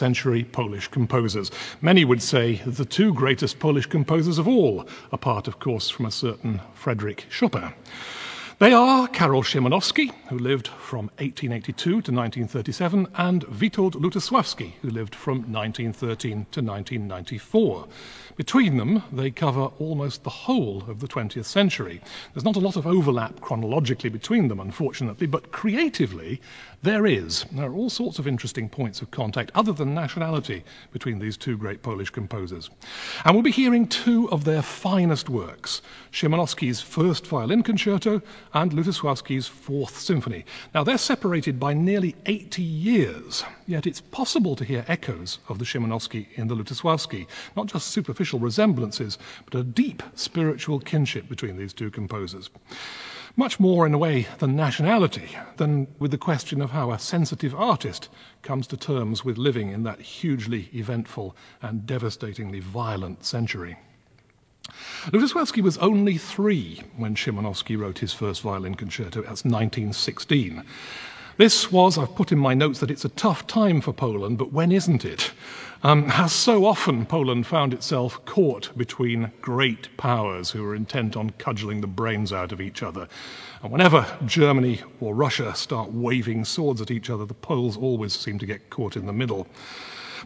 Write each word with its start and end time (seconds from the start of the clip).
century 0.00 0.44
Polish 0.44 0.88
composers. 0.88 1.50
Many 1.82 2.06
would 2.06 2.22
say 2.22 2.54
the 2.64 2.86
two 2.86 3.12
greatest 3.12 3.58
Polish 3.58 3.84
composers 3.84 4.38
of 4.38 4.48
all, 4.48 4.86
apart, 5.12 5.46
of 5.46 5.58
course, 5.58 5.90
from 5.90 6.06
a 6.06 6.10
certain 6.10 6.58
Frederick 6.72 7.26
Chopin. 7.28 7.74
They 8.60 8.74
are 8.74 9.08
Karol 9.08 9.42
Szymanowski, 9.42 10.10
who 10.28 10.38
lived 10.38 10.68
from 10.68 11.06
1882 11.18 11.74
to 11.82 11.96
1937, 11.96 13.08
and 13.14 13.42
Witold 13.46 13.92
Lutosławski, 13.92 14.72
who 14.82 14.90
lived 14.90 15.14
from 15.14 15.50
1913 15.50 16.46
to 16.52 16.60
1994. 16.60 17.88
Between 18.36 18.76
them, 18.76 19.02
they 19.12 19.30
cover 19.30 19.70
almost 19.78 20.24
the 20.24 20.30
whole 20.30 20.84
of 20.88 21.00
the 21.00 21.08
20th 21.08 21.46
century. 21.46 22.02
There's 22.34 22.44
not 22.44 22.56
a 22.56 22.60
lot 22.60 22.76
of 22.76 22.86
overlap 22.86 23.40
chronologically 23.40 24.10
between 24.10 24.48
them, 24.48 24.60
unfortunately, 24.60 25.26
but 25.26 25.52
creatively, 25.52 26.42
there 26.82 27.04
is. 27.04 27.44
There 27.52 27.70
are 27.70 27.74
all 27.74 27.90
sorts 27.90 28.18
of 28.18 28.26
interesting 28.26 28.70
points 28.70 29.02
of 29.02 29.10
contact, 29.10 29.50
other 29.54 29.72
than 29.72 29.94
nationality, 29.94 30.64
between 30.92 31.18
these 31.18 31.36
two 31.36 31.58
great 31.58 31.82
Polish 31.82 32.08
composers. 32.08 32.70
And 33.22 33.34
we'll 33.34 33.42
be 33.42 33.50
hearing 33.50 33.86
two 33.86 34.30
of 34.30 34.44
their 34.44 34.62
finest 34.62 35.28
works 35.28 35.82
Szymanowski's 36.10 36.80
First 36.80 37.26
Violin 37.26 37.62
Concerto 37.62 38.22
and 38.54 38.72
Lutosławski's 38.72 39.46
Fourth 39.46 39.98
Symphony. 39.98 40.46
Now, 40.74 40.82
they're 40.82 40.96
separated 40.96 41.60
by 41.60 41.74
nearly 41.74 42.16
80 42.24 42.62
years, 42.62 43.44
yet 43.66 43.86
it's 43.86 44.00
possible 44.00 44.56
to 44.56 44.64
hear 44.64 44.84
echoes 44.88 45.38
of 45.48 45.58
the 45.58 45.66
Szymanowski 45.66 46.28
in 46.36 46.48
the 46.48 46.56
Lutosławski, 46.56 47.26
not 47.56 47.66
just 47.66 47.88
superficial 47.88 48.38
resemblances, 48.38 49.18
but 49.44 49.60
a 49.60 49.62
deep 49.62 50.02
spiritual 50.14 50.80
kinship 50.80 51.28
between 51.28 51.58
these 51.58 51.74
two 51.74 51.90
composers 51.90 52.48
much 53.36 53.60
more 53.60 53.86
in 53.86 53.94
a 53.94 53.98
way 53.98 54.26
than 54.38 54.56
nationality, 54.56 55.28
than 55.56 55.86
with 55.98 56.10
the 56.10 56.18
question 56.18 56.60
of 56.60 56.70
how 56.70 56.90
a 56.90 56.98
sensitive 56.98 57.54
artist 57.54 58.08
comes 58.42 58.66
to 58.68 58.76
terms 58.76 59.24
with 59.24 59.38
living 59.38 59.70
in 59.70 59.84
that 59.84 60.00
hugely 60.00 60.68
eventful 60.74 61.36
and 61.62 61.86
devastatingly 61.86 62.60
violent 62.60 63.24
century. 63.24 63.76
Lutosławski 65.06 65.62
was 65.62 65.78
only 65.78 66.18
three 66.18 66.82
when 66.96 67.14
Szymanowski 67.14 67.78
wrote 67.78 67.98
his 67.98 68.12
first 68.12 68.42
violin 68.42 68.74
concerto. 68.74 69.22
That's 69.22 69.44
1916. 69.44 70.62
This 71.38 71.72
was, 71.72 71.96
I've 71.96 72.14
put 72.14 72.32
in 72.32 72.38
my 72.38 72.54
notes 72.54 72.80
that 72.80 72.90
it's 72.90 73.06
a 73.06 73.08
tough 73.08 73.46
time 73.46 73.80
for 73.80 73.94
Poland, 73.94 74.36
but 74.36 74.52
when 74.52 74.72
isn't 74.72 75.04
it? 75.06 75.32
Um, 75.82 76.08
has 76.08 76.34
so 76.34 76.66
often 76.66 77.06
Poland 77.06 77.46
found 77.46 77.72
itself 77.72 78.22
caught 78.26 78.70
between 78.76 79.32
great 79.40 79.96
powers 79.96 80.50
who 80.50 80.62
are 80.66 80.74
intent 80.74 81.16
on 81.16 81.30
cudgeling 81.30 81.80
the 81.80 81.86
brains 81.86 82.34
out 82.34 82.52
of 82.52 82.60
each 82.60 82.82
other. 82.82 83.08
And 83.62 83.72
whenever 83.72 84.04
Germany 84.26 84.82
or 85.00 85.14
Russia 85.14 85.54
start 85.54 85.90
waving 85.90 86.44
swords 86.44 86.82
at 86.82 86.90
each 86.90 87.08
other, 87.08 87.24
the 87.24 87.32
Poles 87.32 87.78
always 87.78 88.12
seem 88.12 88.38
to 88.40 88.46
get 88.46 88.68
caught 88.68 88.94
in 88.94 89.06
the 89.06 89.14
middle. 89.14 89.46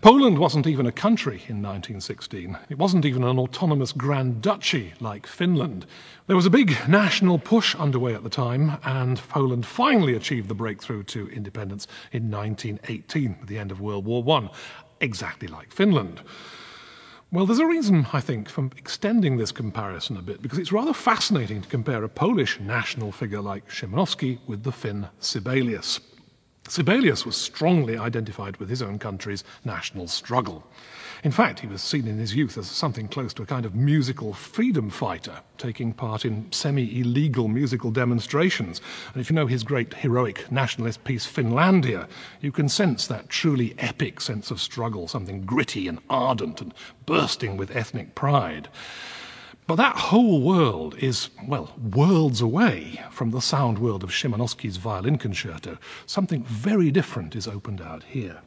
Poland 0.00 0.38
wasn't 0.38 0.66
even 0.66 0.86
a 0.86 0.92
country 0.92 1.36
in 1.46 1.62
1916. 1.62 2.58
It 2.68 2.76
wasn't 2.76 3.04
even 3.04 3.22
an 3.22 3.38
autonomous 3.38 3.92
Grand 3.92 4.42
Duchy 4.42 4.92
like 4.98 5.24
Finland. 5.24 5.86
There 6.26 6.34
was 6.34 6.46
a 6.46 6.50
big 6.50 6.76
national 6.88 7.38
push 7.38 7.76
underway 7.76 8.14
at 8.14 8.24
the 8.24 8.28
time, 8.28 8.72
and 8.84 9.18
Poland 9.28 9.64
finally 9.64 10.14
achieved 10.14 10.48
the 10.48 10.54
breakthrough 10.54 11.04
to 11.04 11.28
independence 11.28 11.86
in 12.10 12.28
1918 12.28 13.36
at 13.40 13.46
the 13.46 13.58
end 13.58 13.70
of 13.70 13.80
World 13.80 14.04
War 14.04 14.24
I 14.28 14.50
exactly 15.00 15.48
like 15.48 15.72
Finland. 15.72 16.20
Well, 17.32 17.46
there's 17.46 17.58
a 17.58 17.66
reason, 17.66 18.06
I 18.12 18.20
think, 18.20 18.48
for 18.48 18.70
extending 18.76 19.36
this 19.36 19.50
comparison 19.50 20.16
a 20.16 20.22
bit, 20.22 20.40
because 20.40 20.58
it's 20.58 20.70
rather 20.70 20.92
fascinating 20.92 21.62
to 21.62 21.68
compare 21.68 22.04
a 22.04 22.08
Polish 22.08 22.60
national 22.60 23.10
figure 23.10 23.40
like 23.40 23.68
Szymanowski 23.68 24.38
with 24.46 24.62
the 24.62 24.70
Finn 24.70 25.08
Sibelius. 25.18 26.00
Sibelius 26.68 27.26
was 27.26 27.36
strongly 27.36 27.98
identified 27.98 28.56
with 28.58 28.70
his 28.70 28.82
own 28.82 28.98
country's 28.98 29.42
national 29.64 30.06
struggle. 30.06 30.64
In 31.24 31.30
fact, 31.30 31.60
he 31.60 31.66
was 31.66 31.80
seen 31.80 32.06
in 32.06 32.18
his 32.18 32.34
youth 32.34 32.58
as 32.58 32.66
something 32.66 33.08
close 33.08 33.32
to 33.32 33.42
a 33.42 33.46
kind 33.46 33.64
of 33.64 33.74
musical 33.74 34.34
freedom 34.34 34.90
fighter, 34.90 35.40
taking 35.56 35.94
part 35.94 36.26
in 36.26 36.52
semi 36.52 37.00
illegal 37.00 37.48
musical 37.48 37.90
demonstrations. 37.90 38.82
And 39.14 39.22
if 39.22 39.30
you 39.30 39.34
know 39.34 39.46
his 39.46 39.62
great 39.62 39.94
heroic 39.94 40.52
nationalist 40.52 41.02
piece, 41.02 41.24
Finlandia, 41.24 42.08
you 42.42 42.52
can 42.52 42.68
sense 42.68 43.06
that 43.06 43.30
truly 43.30 43.74
epic 43.78 44.20
sense 44.20 44.50
of 44.50 44.60
struggle, 44.60 45.08
something 45.08 45.46
gritty 45.46 45.88
and 45.88 45.98
ardent 46.10 46.60
and 46.60 46.74
bursting 47.06 47.56
with 47.56 47.74
ethnic 47.74 48.14
pride. 48.14 48.68
But 49.66 49.76
that 49.76 49.96
whole 49.96 50.42
world 50.42 50.94
is, 50.98 51.30
well, 51.48 51.72
worlds 51.94 52.42
away 52.42 53.00
from 53.10 53.30
the 53.30 53.40
sound 53.40 53.78
world 53.78 54.04
of 54.04 54.10
Szymanowski's 54.10 54.76
violin 54.76 55.16
concerto. 55.16 55.78
Something 56.04 56.44
very 56.44 56.90
different 56.90 57.34
is 57.34 57.48
opened 57.48 57.80
out 57.80 58.02
here. 58.02 58.42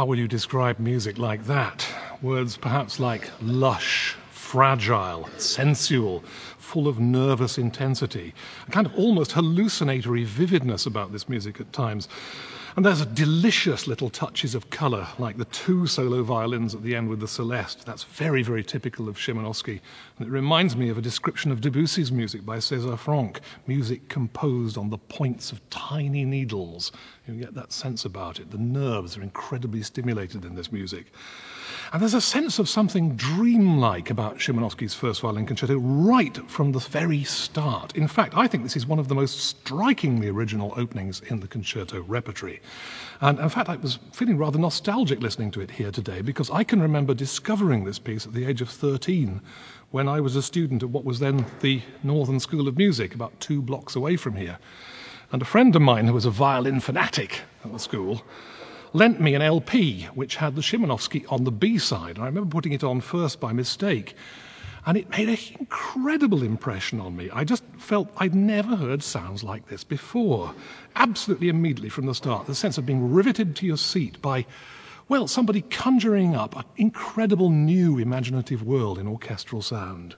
How 0.00 0.06
will 0.06 0.18
you 0.18 0.28
describe 0.28 0.78
music 0.78 1.18
like 1.18 1.44
that? 1.44 1.86
Words 2.22 2.56
perhaps 2.56 2.98
like 2.98 3.30
lush, 3.42 4.16
fragile, 4.30 5.28
sensual, 5.36 6.24
full 6.56 6.88
of 6.88 6.98
nervous 6.98 7.58
intensity, 7.58 8.32
a 8.66 8.70
kind 8.70 8.86
of 8.86 8.94
almost 8.94 9.32
hallucinatory 9.32 10.24
vividness 10.24 10.86
about 10.86 11.12
this 11.12 11.28
music 11.28 11.60
at 11.60 11.70
times. 11.74 12.08
And 12.76 12.86
there's 12.86 13.04
delicious 13.04 13.88
little 13.88 14.10
touches 14.10 14.54
of 14.54 14.70
colour, 14.70 15.08
like 15.18 15.36
the 15.36 15.44
two 15.46 15.88
solo 15.88 16.22
violins 16.22 16.72
at 16.72 16.84
the 16.84 16.94
end 16.94 17.08
with 17.08 17.18
the 17.18 17.26
celeste. 17.26 17.84
That's 17.84 18.04
very, 18.04 18.44
very 18.44 18.62
typical 18.62 19.08
of 19.08 19.16
Szymanowski. 19.16 19.80
And 20.18 20.28
it 20.28 20.30
reminds 20.30 20.76
me 20.76 20.88
of 20.88 20.96
a 20.96 21.02
description 21.02 21.50
of 21.50 21.60
Debussy's 21.60 22.12
music 22.12 22.46
by 22.46 22.58
César 22.58 22.96
Franck, 22.96 23.40
music 23.66 24.08
composed 24.08 24.78
on 24.78 24.88
the 24.88 24.98
points 24.98 25.50
of 25.50 25.68
tiny 25.68 26.24
needles. 26.24 26.92
You 27.26 27.34
get 27.34 27.54
that 27.54 27.72
sense 27.72 28.04
about 28.04 28.38
it. 28.38 28.52
The 28.52 28.58
nerves 28.58 29.16
are 29.16 29.22
incredibly 29.22 29.82
stimulated 29.82 30.44
in 30.44 30.54
this 30.54 30.70
music. 30.70 31.06
And 31.92 32.00
there's 32.00 32.14
a 32.14 32.20
sense 32.20 32.60
of 32.60 32.68
something 32.68 33.16
dreamlike 33.16 34.10
about 34.10 34.38
Szymanowski's 34.38 34.94
first 34.94 35.22
violin 35.22 35.44
concerto 35.44 35.76
right 35.76 36.38
from 36.48 36.70
the 36.70 36.78
very 36.78 37.24
start. 37.24 37.96
In 37.96 38.06
fact, 38.06 38.34
I 38.36 38.46
think 38.46 38.62
this 38.62 38.76
is 38.76 38.86
one 38.86 39.00
of 39.00 39.08
the 39.08 39.16
most 39.16 39.40
strikingly 39.40 40.28
original 40.28 40.72
openings 40.76 41.20
in 41.20 41.40
the 41.40 41.48
concerto 41.48 42.02
repertory. 42.02 42.62
And 43.20 43.40
in 43.40 43.48
fact, 43.48 43.68
I 43.68 43.74
was 43.74 43.98
feeling 44.12 44.38
rather 44.38 44.56
nostalgic 44.56 45.20
listening 45.20 45.50
to 45.50 45.62
it 45.62 45.70
here 45.72 45.90
today 45.90 46.20
because 46.22 46.48
I 46.48 46.62
can 46.62 46.80
remember 46.80 47.12
discovering 47.12 47.82
this 47.82 47.98
piece 47.98 48.24
at 48.24 48.34
the 48.34 48.44
age 48.44 48.60
of 48.60 48.70
13 48.70 49.40
when 49.90 50.06
I 50.06 50.20
was 50.20 50.36
a 50.36 50.42
student 50.42 50.84
at 50.84 50.90
what 50.90 51.04
was 51.04 51.18
then 51.18 51.44
the 51.58 51.82
Northern 52.04 52.38
School 52.38 52.68
of 52.68 52.78
Music, 52.78 53.16
about 53.16 53.40
two 53.40 53.60
blocks 53.60 53.96
away 53.96 54.14
from 54.14 54.36
here. 54.36 54.60
And 55.32 55.42
a 55.42 55.44
friend 55.44 55.74
of 55.74 55.82
mine 55.82 56.06
who 56.06 56.14
was 56.14 56.24
a 56.24 56.30
violin 56.30 56.78
fanatic 56.78 57.40
at 57.64 57.72
the 57.72 57.78
school 57.80 58.22
lent 58.92 59.20
me 59.20 59.34
an 59.34 59.42
LP 59.42 60.04
which 60.14 60.36
had 60.36 60.56
the 60.56 60.62
Szymanowski 60.62 61.24
on 61.30 61.44
the 61.44 61.52
B 61.52 61.78
side. 61.78 62.18
I 62.18 62.26
remember 62.26 62.50
putting 62.50 62.72
it 62.72 62.84
on 62.84 63.00
first 63.00 63.40
by 63.40 63.52
mistake. 63.52 64.14
And 64.86 64.96
it 64.96 65.10
made 65.10 65.28
an 65.28 65.38
incredible 65.58 66.42
impression 66.42 67.00
on 67.00 67.14
me. 67.14 67.28
I 67.30 67.44
just 67.44 67.62
felt 67.78 68.10
I'd 68.16 68.34
never 68.34 68.76
heard 68.76 69.02
sounds 69.02 69.44
like 69.44 69.68
this 69.68 69.84
before. 69.84 70.54
Absolutely 70.96 71.50
immediately 71.50 71.90
from 71.90 72.06
the 72.06 72.14
start, 72.14 72.46
the 72.46 72.54
sense 72.54 72.78
of 72.78 72.86
being 72.86 73.12
riveted 73.12 73.56
to 73.56 73.66
your 73.66 73.76
seat 73.76 74.22
by, 74.22 74.46
well, 75.08 75.28
somebody 75.28 75.60
conjuring 75.60 76.34
up 76.34 76.56
an 76.56 76.64
incredible 76.76 77.50
new 77.50 77.98
imaginative 77.98 78.62
world 78.62 78.98
in 78.98 79.06
orchestral 79.06 79.60
sound. 79.60 80.16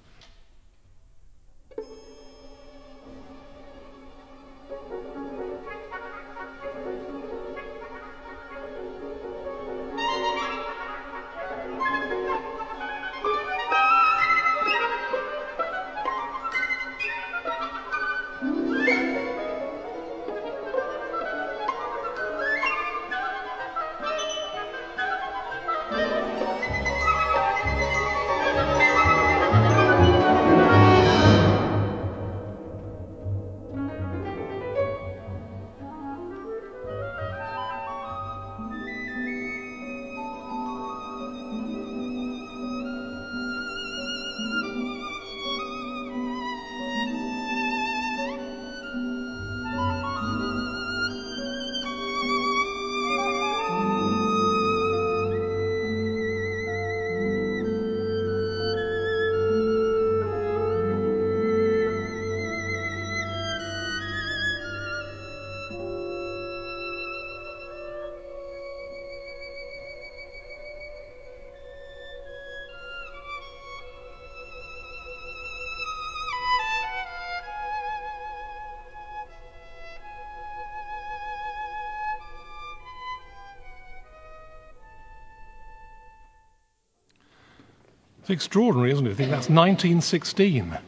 It's 88.22 88.30
extraordinary, 88.30 88.92
isn't 88.92 89.04
it? 89.04 89.10
I 89.10 89.14
think 89.14 89.30
that's 89.30 89.48
1916. 89.48 90.78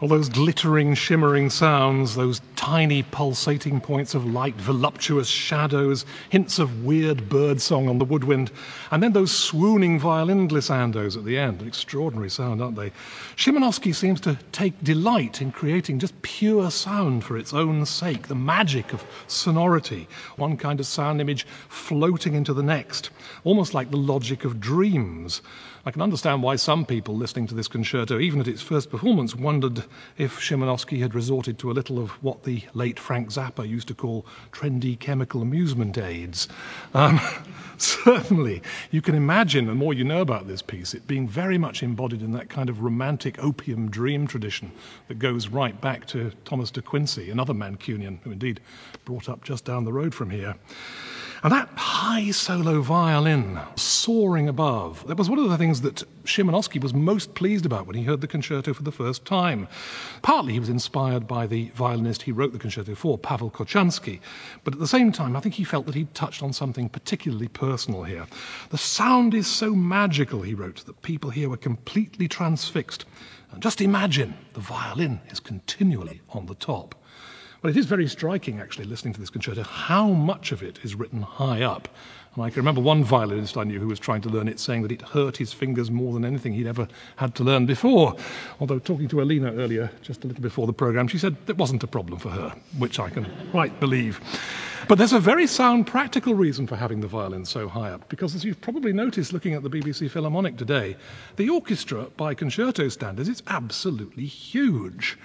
All 0.00 0.08
those 0.08 0.30
glittering, 0.30 0.94
shimmering 0.94 1.50
sounds, 1.50 2.14
those 2.14 2.40
tiny 2.56 3.02
pulsating 3.02 3.82
points 3.82 4.14
of 4.14 4.24
light, 4.24 4.54
voluptuous 4.54 5.28
shadows, 5.28 6.06
hints 6.30 6.58
of 6.58 6.86
weird 6.86 7.28
bird 7.28 7.60
song 7.60 7.86
on 7.86 7.98
the 7.98 8.06
woodwind, 8.06 8.50
and 8.90 9.02
then 9.02 9.12
those 9.12 9.30
swooning 9.30 10.00
violin 10.00 10.48
glissandos 10.48 11.18
at 11.18 11.26
the 11.26 11.36
end. 11.36 11.60
Extraordinary 11.60 12.30
sound, 12.30 12.62
aren't 12.62 12.76
they? 12.76 12.92
Szymanowski 13.36 13.94
seems 13.94 14.22
to 14.22 14.38
take 14.52 14.82
delight 14.82 15.42
in 15.42 15.52
creating 15.52 15.98
just 15.98 16.22
pure 16.22 16.70
sound 16.70 17.22
for 17.22 17.36
its 17.36 17.52
own 17.52 17.84
sake, 17.84 18.26
the 18.26 18.34
magic 18.34 18.94
of 18.94 19.04
sonority, 19.26 20.08
one 20.36 20.56
kind 20.56 20.80
of 20.80 20.86
sound 20.86 21.20
image 21.20 21.46
floating 21.68 22.32
into 22.32 22.54
the 22.54 22.62
next, 22.62 23.10
almost 23.44 23.74
like 23.74 23.90
the 23.90 23.98
logic 23.98 24.46
of 24.46 24.60
dreams. 24.60 25.42
I 25.84 25.90
can 25.90 26.02
understand 26.02 26.42
why 26.42 26.56
some 26.56 26.84
people 26.84 27.16
listening 27.16 27.46
to 27.48 27.54
this 27.54 27.68
concerto, 27.68 28.18
even 28.18 28.40
at 28.40 28.48
its 28.48 28.60
first 28.60 28.90
performance, 28.90 29.34
wondered 29.34 29.82
if 30.18 30.38
Szymanowski 30.40 31.00
had 31.00 31.14
resorted 31.14 31.58
to 31.58 31.70
a 31.70 31.72
little 31.72 31.98
of 31.98 32.10
what 32.22 32.44
the 32.44 32.62
late 32.74 32.98
Frank 32.98 33.28
Zappa 33.28 33.68
used 33.68 33.88
to 33.88 33.94
call 33.94 34.26
trendy 34.52 34.98
chemical 34.98 35.42
amusement 35.42 35.98
aids. 35.98 36.48
Um, 36.94 37.20
certainly, 37.78 38.62
you 38.90 39.02
can 39.02 39.14
imagine, 39.14 39.66
the 39.66 39.74
more 39.74 39.94
you 39.94 40.04
know 40.04 40.20
about 40.20 40.46
this 40.46 40.62
piece, 40.62 40.94
it 40.94 41.06
being 41.06 41.28
very 41.28 41.58
much 41.58 41.82
embodied 41.82 42.22
in 42.22 42.32
that 42.32 42.48
kind 42.48 42.68
of 42.68 42.82
romantic 42.82 43.42
opium 43.42 43.90
dream 43.90 44.26
tradition 44.26 44.72
that 45.08 45.18
goes 45.18 45.48
right 45.48 45.78
back 45.80 46.06
to 46.08 46.30
Thomas 46.44 46.70
de 46.70 46.82
Quincey, 46.82 47.30
another 47.30 47.54
Mancunian 47.54 48.18
who 48.22 48.32
indeed 48.32 48.60
brought 49.04 49.28
up 49.28 49.44
just 49.44 49.64
down 49.64 49.84
the 49.84 49.92
road 49.92 50.14
from 50.14 50.30
here. 50.30 50.54
And 51.42 51.52
that 51.54 51.70
high 51.74 52.32
solo 52.32 52.82
violin 52.82 53.58
soaring 53.74 54.50
above, 54.50 55.06
that 55.06 55.16
was 55.16 55.30
one 55.30 55.38
of 55.38 55.48
the 55.48 55.56
things 55.56 55.80
that 55.80 56.04
Szymanowski 56.24 56.82
was 56.82 56.92
most 56.92 57.34
pleased 57.34 57.64
about 57.64 57.86
when 57.86 57.96
he 57.96 58.04
heard 58.04 58.20
the 58.20 58.26
concerto 58.26 58.74
for 58.74 58.82
the 58.82 58.92
first 58.92 59.24
time. 59.24 59.66
Partly 60.20 60.52
he 60.52 60.60
was 60.60 60.68
inspired 60.68 61.26
by 61.26 61.46
the 61.46 61.70
violinist 61.74 62.20
he 62.20 62.32
wrote 62.32 62.52
the 62.52 62.58
concerto 62.58 62.94
for, 62.94 63.16
Pavel 63.16 63.50
Kochanski, 63.50 64.20
but 64.64 64.74
at 64.74 64.80
the 64.80 64.86
same 64.86 65.12
time 65.12 65.34
I 65.34 65.40
think 65.40 65.54
he 65.54 65.64
felt 65.64 65.86
that 65.86 65.94
he'd 65.94 66.14
touched 66.14 66.42
on 66.42 66.52
something 66.52 66.90
particularly 66.90 67.48
personal 67.48 68.02
here. 68.02 68.26
The 68.68 68.76
sound 68.76 69.32
is 69.32 69.46
so 69.46 69.74
magical, 69.74 70.42
he 70.42 70.52
wrote, 70.52 70.84
that 70.84 71.00
people 71.00 71.30
here 71.30 71.48
were 71.48 71.56
completely 71.56 72.28
transfixed. 72.28 73.06
And 73.50 73.62
just 73.62 73.80
imagine 73.80 74.34
the 74.52 74.60
violin 74.60 75.20
is 75.30 75.40
continually 75.40 76.20
on 76.28 76.44
the 76.44 76.54
top. 76.54 76.94
Well, 77.62 77.70
it 77.70 77.76
is 77.76 77.84
very 77.84 78.06
striking, 78.08 78.58
actually, 78.58 78.86
listening 78.86 79.12
to 79.12 79.20
this 79.20 79.28
concerto, 79.28 79.62
how 79.64 80.08
much 80.08 80.50
of 80.50 80.62
it 80.62 80.78
is 80.82 80.94
written 80.94 81.20
high 81.20 81.60
up. 81.60 81.88
And 82.34 82.42
I 82.42 82.48
can 82.48 82.60
remember 82.60 82.80
one 82.80 83.04
violinist 83.04 83.58
I 83.58 83.64
knew 83.64 83.78
who 83.78 83.88
was 83.88 83.98
trying 83.98 84.22
to 84.22 84.30
learn 84.30 84.48
it 84.48 84.58
saying 84.58 84.80
that 84.80 84.92
it 84.92 85.02
hurt 85.02 85.36
his 85.36 85.52
fingers 85.52 85.90
more 85.90 86.14
than 86.14 86.24
anything 86.24 86.54
he'd 86.54 86.66
ever 86.66 86.88
had 87.16 87.34
to 87.34 87.44
learn 87.44 87.66
before. 87.66 88.16
Although, 88.60 88.78
talking 88.78 89.08
to 89.08 89.20
Alina 89.20 89.52
earlier, 89.52 89.90
just 90.00 90.24
a 90.24 90.28
little 90.28 90.42
before 90.42 90.66
the 90.66 90.72
program, 90.72 91.06
she 91.06 91.18
said 91.18 91.36
it 91.48 91.58
wasn't 91.58 91.82
a 91.82 91.86
problem 91.86 92.18
for 92.18 92.30
her, 92.30 92.54
which 92.78 92.98
I 92.98 93.10
can 93.10 93.26
quite 93.50 93.78
believe. 93.78 94.22
But 94.88 94.96
there's 94.96 95.12
a 95.12 95.20
very 95.20 95.46
sound 95.46 95.86
practical 95.86 96.32
reason 96.32 96.66
for 96.66 96.76
having 96.76 97.02
the 97.02 97.08
violin 97.08 97.44
so 97.44 97.68
high 97.68 97.90
up, 97.90 98.08
because 98.08 98.34
as 98.34 98.42
you've 98.42 98.62
probably 98.62 98.94
noticed 98.94 99.34
looking 99.34 99.52
at 99.52 99.62
the 99.62 99.68
BBC 99.68 100.10
Philharmonic 100.10 100.56
today, 100.56 100.96
the 101.36 101.50
orchestra, 101.50 102.06
by 102.16 102.32
concerto 102.32 102.88
standards, 102.88 103.28
is 103.28 103.42
absolutely 103.48 104.24
huge. 104.24 105.18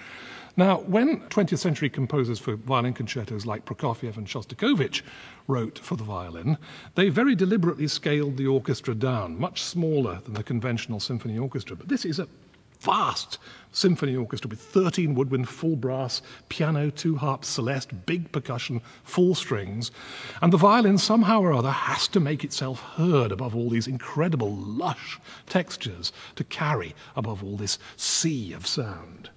Now, 0.58 0.78
when 0.78 1.20
20th 1.28 1.58
century 1.58 1.90
composers 1.90 2.38
for 2.38 2.56
violin 2.56 2.94
concertos 2.94 3.44
like 3.44 3.66
Prokofiev 3.66 4.16
and 4.16 4.26
Shostakovich 4.26 5.02
wrote 5.46 5.78
for 5.78 5.96
the 5.96 6.04
violin, 6.04 6.56
they 6.94 7.10
very 7.10 7.34
deliberately 7.34 7.88
scaled 7.88 8.38
the 8.38 8.46
orchestra 8.46 8.94
down, 8.94 9.38
much 9.38 9.62
smaller 9.62 10.20
than 10.24 10.32
the 10.32 10.42
conventional 10.42 10.98
symphony 10.98 11.36
orchestra. 11.36 11.76
But 11.76 11.88
this 11.88 12.06
is 12.06 12.20
a 12.20 12.28
vast 12.80 13.36
symphony 13.72 14.16
orchestra 14.16 14.48
with 14.48 14.60
13 14.60 15.14
woodwind, 15.14 15.46
full 15.46 15.76
brass, 15.76 16.22
piano, 16.48 16.88
two 16.88 17.16
harps, 17.16 17.48
celeste, 17.48 18.06
big 18.06 18.32
percussion, 18.32 18.80
full 19.04 19.34
strings. 19.34 19.90
And 20.40 20.50
the 20.50 20.56
violin, 20.56 20.96
somehow 20.96 21.42
or 21.42 21.52
other, 21.52 21.70
has 21.70 22.08
to 22.08 22.20
make 22.20 22.44
itself 22.44 22.80
heard 22.80 23.30
above 23.30 23.54
all 23.54 23.68
these 23.68 23.88
incredible, 23.88 24.56
lush 24.56 25.20
textures 25.44 26.14
to 26.36 26.44
carry 26.44 26.94
above 27.14 27.44
all 27.44 27.58
this 27.58 27.78
sea 27.98 28.54
of 28.54 28.66
sound. 28.66 29.28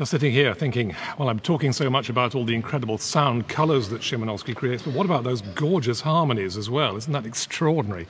Just 0.00 0.12
sitting 0.12 0.32
here 0.32 0.54
thinking, 0.54 0.96
well, 1.18 1.28
I'm 1.28 1.40
talking 1.40 1.74
so 1.74 1.90
much 1.90 2.08
about 2.08 2.34
all 2.34 2.46
the 2.46 2.54
incredible 2.54 2.96
sound 2.96 3.48
colors 3.48 3.90
that 3.90 4.00
Szymanowski 4.00 4.56
creates, 4.56 4.82
but 4.82 4.94
what 4.94 5.04
about 5.04 5.24
those 5.24 5.42
gorgeous 5.42 6.00
harmonies 6.00 6.56
as 6.56 6.70
well? 6.70 6.96
Isn't 6.96 7.12
that 7.12 7.26
extraordinary? 7.26 8.06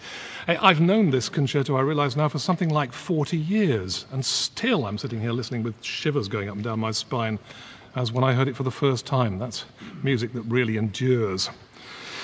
I've 0.46 0.80
known 0.80 1.10
this 1.10 1.28
concerto, 1.28 1.74
I 1.74 1.80
realize 1.80 2.16
now, 2.16 2.28
for 2.28 2.38
something 2.38 2.68
like 2.68 2.92
40 2.92 3.36
years, 3.36 4.06
and 4.12 4.24
still 4.24 4.86
I'm 4.86 4.98
sitting 4.98 5.20
here 5.20 5.32
listening 5.32 5.64
with 5.64 5.82
shivers 5.82 6.28
going 6.28 6.48
up 6.48 6.54
and 6.54 6.62
down 6.62 6.78
my 6.78 6.92
spine 6.92 7.40
as 7.96 8.12
when 8.12 8.22
I 8.22 8.34
heard 8.34 8.46
it 8.46 8.54
for 8.54 8.62
the 8.62 8.70
first 8.70 9.04
time. 9.04 9.40
That's 9.40 9.64
music 10.04 10.32
that 10.34 10.42
really 10.42 10.76
endures. 10.76 11.50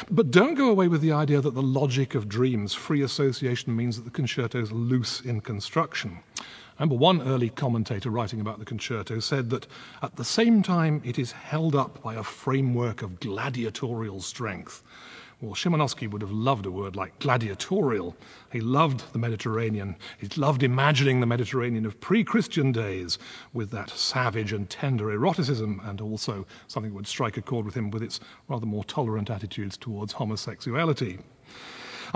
But 0.08 0.30
don't 0.30 0.54
go 0.54 0.70
away 0.70 0.86
with 0.86 1.00
the 1.00 1.10
idea 1.10 1.40
that 1.40 1.54
the 1.54 1.62
logic 1.62 2.14
of 2.14 2.28
dreams, 2.28 2.72
free 2.72 3.02
association, 3.02 3.74
means 3.74 3.96
that 3.96 4.04
the 4.04 4.12
concerto 4.12 4.62
is 4.62 4.70
loose 4.70 5.22
in 5.22 5.40
construction. 5.40 6.20
I 6.78 6.82
remember 6.82 7.00
one 7.00 7.22
early 7.22 7.48
commentator 7.48 8.10
writing 8.10 8.42
about 8.42 8.58
the 8.58 8.66
concerto 8.66 9.18
said 9.20 9.48
that 9.48 9.66
at 10.02 10.14
the 10.16 10.26
same 10.26 10.62
time 10.62 11.00
it 11.06 11.18
is 11.18 11.32
held 11.32 11.74
up 11.74 12.02
by 12.02 12.16
a 12.16 12.22
framework 12.22 13.00
of 13.00 13.18
gladiatorial 13.18 14.20
strength. 14.20 14.82
Well, 15.40 15.54
Szymanowski 15.54 16.06
would 16.10 16.20
have 16.20 16.32
loved 16.32 16.66
a 16.66 16.70
word 16.70 16.94
like 16.94 17.18
gladiatorial. 17.18 18.14
He 18.52 18.60
loved 18.60 19.10
the 19.14 19.18
Mediterranean. 19.18 19.96
He 20.18 20.28
loved 20.36 20.62
imagining 20.62 21.20
the 21.20 21.26
Mediterranean 21.26 21.86
of 21.86 21.98
pre 21.98 22.24
Christian 22.24 22.72
days 22.72 23.18
with 23.54 23.70
that 23.70 23.88
savage 23.88 24.52
and 24.52 24.68
tender 24.68 25.10
eroticism, 25.10 25.80
and 25.82 26.02
also 26.02 26.44
something 26.66 26.90
that 26.90 26.96
would 26.96 27.06
strike 27.06 27.38
a 27.38 27.42
chord 27.42 27.64
with 27.64 27.74
him 27.74 27.90
with 27.90 28.02
its 28.02 28.20
rather 28.48 28.66
more 28.66 28.84
tolerant 28.84 29.30
attitudes 29.30 29.78
towards 29.78 30.12
homosexuality. 30.12 31.20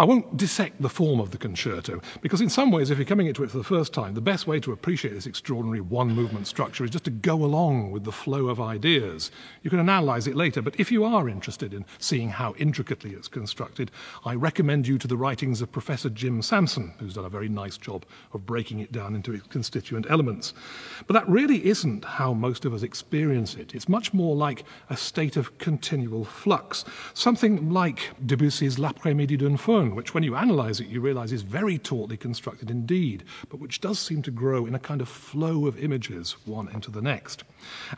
I 0.01 0.05
won't 0.05 0.39
dissect 0.39 0.81
the 0.81 0.89
form 0.89 1.21
of 1.21 1.31
the 1.31 1.37
concerto, 1.37 2.01
because 2.23 2.41
in 2.41 2.49
some 2.49 2.71
ways, 2.71 2.89
if 2.89 2.97
you're 2.97 3.05
coming 3.05 3.27
into 3.27 3.45
it 3.45 3.51
for 3.51 3.59
the 3.59 3.65
first 3.65 3.93
time, 3.93 4.15
the 4.15 4.23
best 4.23 4.47
way 4.47 4.59
to 4.61 4.73
appreciate 4.73 5.13
this 5.13 5.27
extraordinary 5.27 5.83
one 5.83 6.15
movement 6.15 6.47
structure 6.47 6.85
is 6.85 6.91
just 6.91 7.05
to 7.05 7.11
go 7.11 7.35
along 7.45 7.91
with 7.91 8.05
the 8.05 8.11
flow 8.11 8.49
of 8.49 8.63
ideas. 8.63 9.31
You 9.63 9.69
can 9.69 9.79
analyze 9.79 10.27
it 10.27 10.35
later, 10.35 10.63
but 10.63 10.81
if 10.81 10.91
you 10.91 11.05
are 11.05 11.29
interested 11.29 11.75
in 11.75 11.85
seeing 11.99 12.31
how 12.31 12.55
intricately 12.57 13.11
it's 13.11 13.29
constructed, 13.29 13.91
I 14.25 14.37
recommend 14.37 14.89
you 14.89 14.97
to 14.97 15.07
the 15.07 15.19
writings 15.19 15.61
of 15.61 15.71
Professor 15.71 16.09
Jim 16.09 16.41
Samson, 16.41 16.95
who's 16.99 17.13
done 17.13 17.27
a 17.27 17.29
very 17.29 17.51
nice 17.51 17.77
job 17.77 18.07
of 18.33 18.47
breaking 18.47 18.81
it 18.81 18.93
down 18.93 19.15
into 19.15 19.35
its 19.35 19.49
constituent 19.49 20.07
elements. 20.09 20.55
But 21.09 21.13
that 21.13 21.29
really 21.29 21.67
isn't 21.67 22.07
how 22.07 22.33
most 22.33 22.65
of 22.65 22.73
us 22.73 22.85
experience 22.85 23.55
it. 23.55 23.75
It's 23.75 23.87
much 23.87 24.15
more 24.15 24.35
like 24.35 24.65
a 24.89 24.97
state 24.97 25.37
of 25.37 25.59
continual 25.59 26.25
flux, 26.25 26.87
something 27.13 27.69
like 27.71 28.01
Debussy's 28.25 28.79
L'après-midi 28.79 29.37
d'un 29.37 29.59
faune 29.59 29.90
which, 29.95 30.15
when 30.15 30.23
you 30.23 30.37
analyze 30.37 30.81
it, 30.81 30.89
you 30.89 31.01
realize 31.01 31.33
is 31.33 31.43
very 31.43 31.79
tautly 31.79 32.17
constructed 32.17 32.71
indeed, 32.71 33.25
but 33.49 33.61
which 33.61 33.81
does 33.81 33.99
seem 33.99 34.23
to 34.23 34.31
grow 34.31 34.67
in 34.67 34.75
a 34.75 34.79
kind 34.79 35.01
of 35.01 35.09
flow 35.09 35.67
of 35.67 35.79
images, 35.79 36.37
one 36.45 36.69
into 36.73 36.91
the 36.91 37.03
next. 37.03 37.45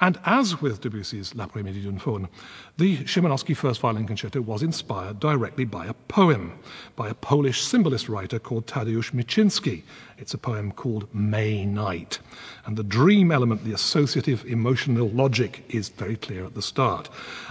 And 0.00 0.18
as 0.24 0.60
with 0.60 0.80
Debussy's 0.80 1.34
L'après-midi 1.34 1.82
d'une 1.82 1.98
faune, 1.98 2.28
the 2.76 2.98
Szymanowski 2.98 3.56
First 3.56 3.80
Violin 3.80 4.06
Concerto 4.06 4.40
was 4.40 4.62
inspired 4.62 5.20
directly 5.20 5.64
by 5.64 5.86
a 5.86 5.94
poem 5.94 6.58
by 6.96 7.08
a 7.08 7.14
Polish 7.14 7.62
symbolist 7.62 8.08
writer 8.08 8.38
called 8.38 8.66
Tadeusz 8.66 9.12
Miciński. 9.12 9.82
It's 10.18 10.34
a 10.34 10.38
poem 10.38 10.72
called 10.72 11.12
May 11.14 11.64
Night. 11.64 12.18
And 12.66 12.76
the 12.76 12.82
dream 12.82 13.32
element, 13.32 13.64
the 13.64 13.72
associative 13.72 14.44
emotional 14.44 15.08
logic, 15.08 15.64
is 15.68 15.88
very 15.88 16.16
clear 16.16 16.44
at 16.44 16.54
the 16.54 16.62
start. 16.62 17.08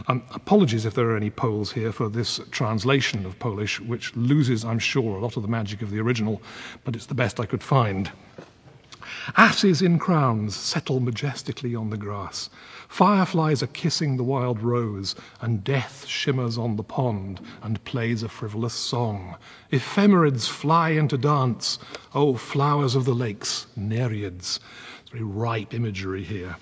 Um, 0.07 0.23
apologies 0.33 0.85
if 0.85 0.93
there 0.93 1.09
are 1.09 1.17
any 1.17 1.29
Poles 1.29 1.71
here 1.71 1.91
for 1.91 2.09
this 2.09 2.39
translation 2.51 3.25
of 3.25 3.39
Polish, 3.39 3.79
which 3.79 4.15
loses, 4.15 4.63
I'm 4.63 4.79
sure, 4.79 5.17
a 5.17 5.21
lot 5.21 5.37
of 5.37 5.43
the 5.43 5.49
magic 5.49 5.81
of 5.81 5.91
the 5.91 5.99
original, 5.99 6.41
but 6.83 6.95
it's 6.95 7.07
the 7.07 7.13
best 7.13 7.39
I 7.39 7.45
could 7.45 7.63
find. 7.63 8.11
Asses 9.37 9.83
in 9.83 9.99
crowns 9.99 10.55
settle 10.55 10.99
majestically 10.99 11.75
on 11.75 11.91
the 11.91 11.97
grass. 11.97 12.49
Fireflies 12.87 13.61
are 13.61 13.67
kissing 13.67 14.17
the 14.17 14.23
wild 14.23 14.63
rose, 14.63 15.13
and 15.39 15.63
death 15.63 16.07
shimmers 16.07 16.57
on 16.57 16.75
the 16.75 16.81
pond 16.83 17.39
and 17.61 17.83
plays 17.83 18.23
a 18.23 18.29
frivolous 18.29 18.73
song. 18.73 19.35
Ephemerids 19.69 20.47
fly 20.47 20.89
into 20.89 21.19
dance. 21.19 21.77
Oh, 22.15 22.35
flowers 22.35 22.95
of 22.95 23.05
the 23.05 23.13
lakes, 23.13 23.67
nereids. 23.75 24.59
It's 25.01 25.11
very 25.11 25.23
ripe 25.23 25.75
imagery 25.75 26.23
here. 26.23 26.57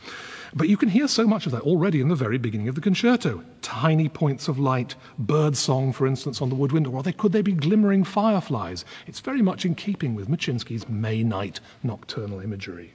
But 0.55 0.67
you 0.67 0.77
can 0.77 0.89
hear 0.89 1.07
so 1.07 1.27
much 1.27 1.45
of 1.45 1.51
that 1.51 1.61
already 1.61 2.01
in 2.01 2.07
the 2.07 2.15
very 2.15 2.39
beginning 2.39 2.69
of 2.69 2.75
the 2.75 2.81
concerto. 2.81 3.43
Tiny 3.61 4.09
points 4.09 4.47
of 4.47 4.57
light, 4.57 4.95
bird 5.19 5.55
song, 5.55 5.93
for 5.93 6.07
instance, 6.07 6.41
on 6.41 6.49
the 6.49 6.55
woodwind, 6.55 6.87
or 6.87 7.03
could 7.03 7.31
they 7.31 7.43
be 7.43 7.51
glimmering 7.51 8.03
fireflies? 8.03 8.83
It's 9.05 9.19
very 9.19 9.43
much 9.43 9.65
in 9.65 9.75
keeping 9.75 10.15
with 10.15 10.27
Miciński's 10.27 10.89
May 10.89 11.23
night 11.23 11.59
nocturnal 11.83 12.39
imagery. 12.39 12.93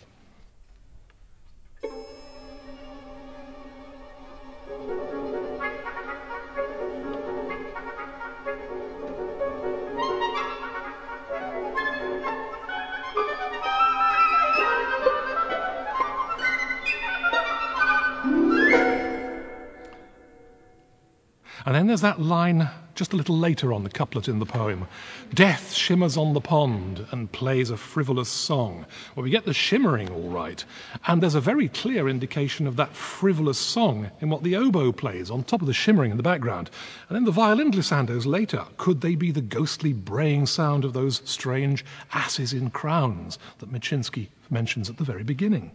Then 21.85 21.89
there's 21.89 22.01
that 22.01 22.19
line 22.19 22.71
just 22.95 23.13
a 23.13 23.17
little 23.17 23.37
later 23.37 23.71
on 23.75 23.85
the 23.85 23.91
couplet 23.91 24.27
in 24.27 24.39
the 24.39 24.47
poem 24.47 24.87
Death 25.35 25.75
shimmers 25.75 26.17
on 26.17 26.33
the 26.33 26.41
pond 26.41 27.07
and 27.11 27.31
plays 27.31 27.69
a 27.69 27.77
frivolous 27.77 28.31
song. 28.31 28.87
Well, 29.15 29.23
we 29.23 29.29
get 29.29 29.45
the 29.45 29.53
shimmering 29.53 30.09
all 30.09 30.31
right, 30.31 30.65
and 31.07 31.23
there's 31.23 31.35
a 31.35 31.43
very 31.43 31.69
clear 31.69 32.09
indication 32.09 32.67
of 32.67 32.77
that 32.77 32.97
frivolous 32.97 33.59
song 33.59 34.11
in 34.23 34.31
what 34.31 34.43
the 34.43 34.57
oboe 34.57 34.93
plays 34.93 35.31
on 35.31 35.45
top 35.45 35.61
of 35.61 35.67
the 35.67 35.75
shimmering 35.75 36.11
in 36.11 36.17
the 36.17 36.23
background. 36.23 36.71
And 37.11 37.17
then 37.17 37.25
the 37.27 37.33
violin 37.33 37.71
glissandos 37.71 38.25
later. 38.25 38.65
Could 38.79 39.03
they 39.03 39.15
be 39.15 39.31
the 39.31 39.43
ghostly 39.43 39.93
braying 39.93 40.47
sound 40.47 40.87
of 40.87 40.95
those 40.95 41.21
strange 41.27 41.85
asses 42.15 42.55
in 42.55 42.71
crowns 42.71 43.39
that 43.59 43.71
Miciński 43.71 44.29
mentions 44.49 44.89
at 44.89 44.97
the 44.97 45.05
very 45.05 45.23
beginning? 45.23 45.71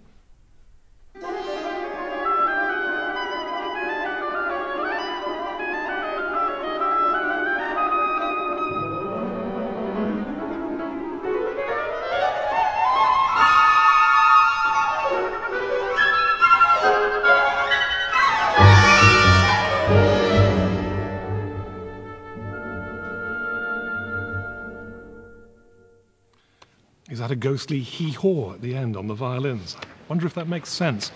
Ghostly 27.39 27.79
hee 27.79 28.11
haw 28.11 28.53
at 28.53 28.61
the 28.61 28.75
end 28.75 28.95
on 28.95 29.07
the 29.07 29.13
violins? 29.13 29.75
I 29.81 29.85
wonder 30.07 30.27
if 30.27 30.33
that 30.35 30.47
makes 30.47 30.69
sense. 30.69 31.11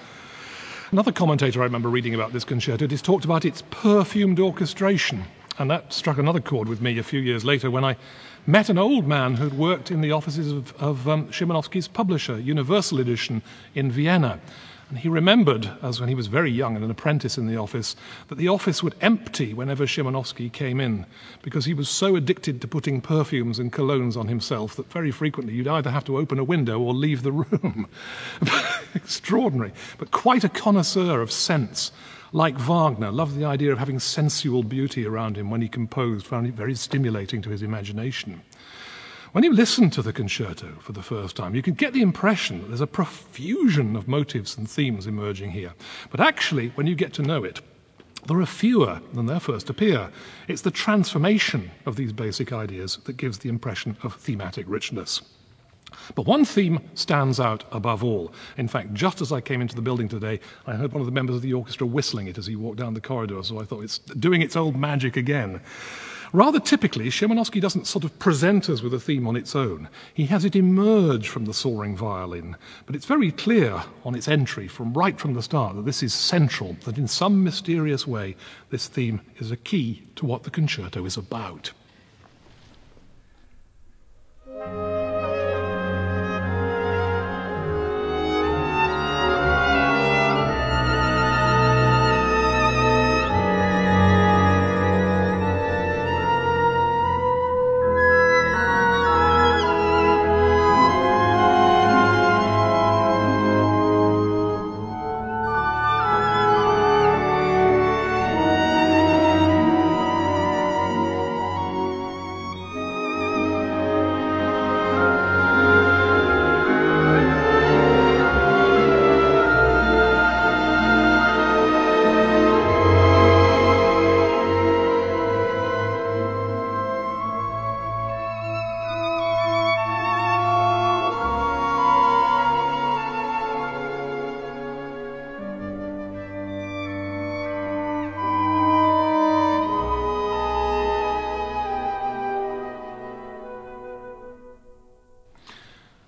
Another 0.92 1.12
commentator 1.12 1.62
I 1.62 1.65
remember 1.65 1.89
reading 1.89 2.13
about 2.13 2.34
this 2.34 2.44
concerto 2.44 2.88
has 2.88 3.01
talked 3.01 3.25
about 3.25 3.46
its 3.46 3.63
perfumed 3.72 4.39
orchestration. 4.39 5.24
And 5.58 5.70
that 5.70 5.94
struck 5.94 6.18
another 6.18 6.39
chord 6.39 6.68
with 6.68 6.82
me 6.82 6.98
a 6.98 7.03
few 7.03 7.20
years 7.20 7.46
later 7.46 7.70
when 7.70 7.84
I 7.84 7.98
met 8.48 8.70
an 8.70 8.77
old 8.77 9.08
man 9.08 9.36
who'd 9.36 9.53
worked 9.53 9.92
in 9.92 10.01
the 10.01 10.12
offices 10.12 10.51
of, 10.51 10.74
of 10.82 11.08
um, 11.08 11.27
Szymanowski's 11.30 11.88
publisher, 11.88 12.39
Universal 12.39 13.00
Edition, 13.00 13.42
in 13.75 13.92
Vienna. 13.92 14.39
And 14.93 15.00
he 15.00 15.09
remembered, 15.09 15.67
as 15.81 16.00
when 16.00 16.07
he 16.07 16.13
was 16.13 16.27
very 16.27 16.51
young 16.51 16.75
and 16.75 16.85
an 16.85 16.91
apprentice 16.91 17.39
in 17.39 17.47
the 17.47 17.57
office, 17.57 17.95
that 18.27 18.38
the 18.38 18.50
office 18.50 18.83
would 18.83 18.93
empty 19.01 19.51
whenever 19.55 19.88
Szymanowski 19.88 20.53
came 20.53 20.79
in, 20.79 21.07
because 21.41 21.65
he 21.65 21.73
was 21.73 21.89
so 21.89 22.15
addicted 22.15 22.62
to 22.62 22.67
putting 22.67 23.01
perfumes 23.01 23.57
and 23.57 23.73
colognes 23.73 24.17
on 24.17 24.27
himself 24.27 24.75
that 24.75 24.91
very 24.91 25.09
frequently 25.09 25.55
you'd 25.55 25.67
either 25.67 25.89
have 25.89 26.05
to 26.05 26.19
open 26.19 26.38
a 26.38 26.43
window 26.43 26.79
or 26.79 26.93
leave 26.93 27.23
the 27.23 27.31
room. 27.31 27.88
Extraordinary, 28.93 29.73
but 29.97 30.12
quite 30.12 30.43
a 30.43 30.50
connoisseur 30.50 31.21
of 31.21 31.31
scents. 31.31 31.91
Like 32.31 32.59
Wagner, 32.59 33.12
loved 33.12 33.35
the 33.35 33.45
idea 33.45 33.71
of 33.71 33.79
having 33.79 33.97
sensual 33.97 34.62
beauty 34.62 35.07
around 35.07 35.39
him 35.39 35.50
when 35.50 35.63
he 35.63 35.69
composed, 35.69 36.27
found 36.27 36.45
it 36.45 36.53
very 36.53 36.75
stimulating 36.75 37.41
to 37.41 37.50
his 37.50 37.63
imagination. 37.63 38.43
When 39.34 39.44
you 39.44 39.52
listen 39.52 39.90
to 39.90 40.04
the 40.04 40.13
concerto 40.13 40.68
for 40.82 40.92
the 40.92 41.02
first 41.02 41.36
time, 41.36 41.56
you 41.56 41.63
can 41.63 41.74
get 41.74 41.92
the 41.92 42.04
impression 42.04 42.62
that 42.62 42.68
there's 42.68 42.82
a 42.82 42.86
profusion 42.86 43.96
of 43.96 44.08
motives 44.08 44.56
and 44.60 44.70
themes 44.70 45.08
emerging 45.08 45.50
here. 45.50 45.74
But 46.12 46.20
actually, 46.20 46.70
when 46.75 46.86
you 46.86 46.94
get 46.94 47.13
to 47.13 47.24
know 47.24 47.44
it, 47.44 47.60
there 48.28 48.40
are 48.40 48.46
fewer 48.46 49.02
than 49.12 49.25
there 49.25 49.40
first 49.40 49.72
appear. 49.72 50.12
It's 50.48 50.62
the 50.62 50.70
transformation 50.70 51.72
of 51.88 51.96
these 51.96 52.13
basic 52.13 52.54
ideas 52.54 53.00
that 53.06 53.18
gives 53.18 53.40
the 53.40 53.50
impression 53.50 53.98
of 54.04 54.13
thematic 54.18 54.68
richness. 54.70 55.24
But 56.13 56.28
one 56.28 56.46
theme 56.46 56.80
stands 56.94 57.40
out 57.40 57.63
above 57.72 58.04
all. 58.04 58.34
In 58.56 58.68
fact, 58.68 58.94
just 58.94 59.20
as 59.20 59.32
I 59.32 59.42
came 59.42 59.62
into 59.62 59.75
the 59.75 59.82
building 59.82 60.10
today, 60.10 60.42
I 60.68 60.75
heard 60.75 60.94
one 60.94 61.02
of 61.02 61.08
the 61.08 61.12
members 61.12 61.38
of 61.38 61.42
the 61.42 61.54
orchestra 61.54 61.88
whistling 61.88 62.28
it 62.28 62.38
as 62.38 62.46
he 62.46 62.56
walked 62.56 62.78
down 62.78 62.94
the 62.94 63.02
corridor, 63.02 63.42
so 63.42 63.60
I 63.60 63.66
thought 63.66 63.84
it's 63.84 63.98
doing 63.98 64.44
its 64.44 64.56
old 64.56 64.75
magic 64.75 65.18
again. 65.18 65.62
Rather 66.36 66.60
typically, 66.60 67.10
Szymanowski 67.10 67.62
doesn't 67.62 67.86
sort 67.86 68.04
of 68.04 68.18
present 68.18 68.68
us 68.68 68.82
with 68.82 68.92
a 68.96 69.00
theme 69.00 69.28
on 69.28 69.36
its 69.36 69.56
own. 69.56 69.88
He 70.16 70.25
has 70.25 70.46
it 70.46 70.56
emerge 70.56 71.30
from 71.30 71.46
the 71.46 71.54
soaring 71.54 71.96
violin, 71.96 72.56
but 72.88 72.96
it's 72.96 73.06
very 73.06 73.32
clear 73.32 73.84
on 74.04 74.16
its 74.16 74.28
entry 74.28 74.68
from 74.68 74.94
right 74.94 75.20
from 75.20 75.36
the 75.36 75.44
start 75.44 75.75
that 75.75 75.86
this 75.86 76.02
is 76.02 76.12
central, 76.12 76.75
that 76.86 76.98
in 76.98 77.08
some 77.08 77.44
mysterious 77.44 78.08
way 78.08 78.36
this 78.72 78.88
theme 78.88 79.22
is 79.38 79.52
a 79.52 79.58
key 79.58 80.02
to 80.16 80.25
what 80.25 80.42
the 80.42 80.50
concerto 80.50 81.06
is 81.06 81.18
about. 81.18 81.72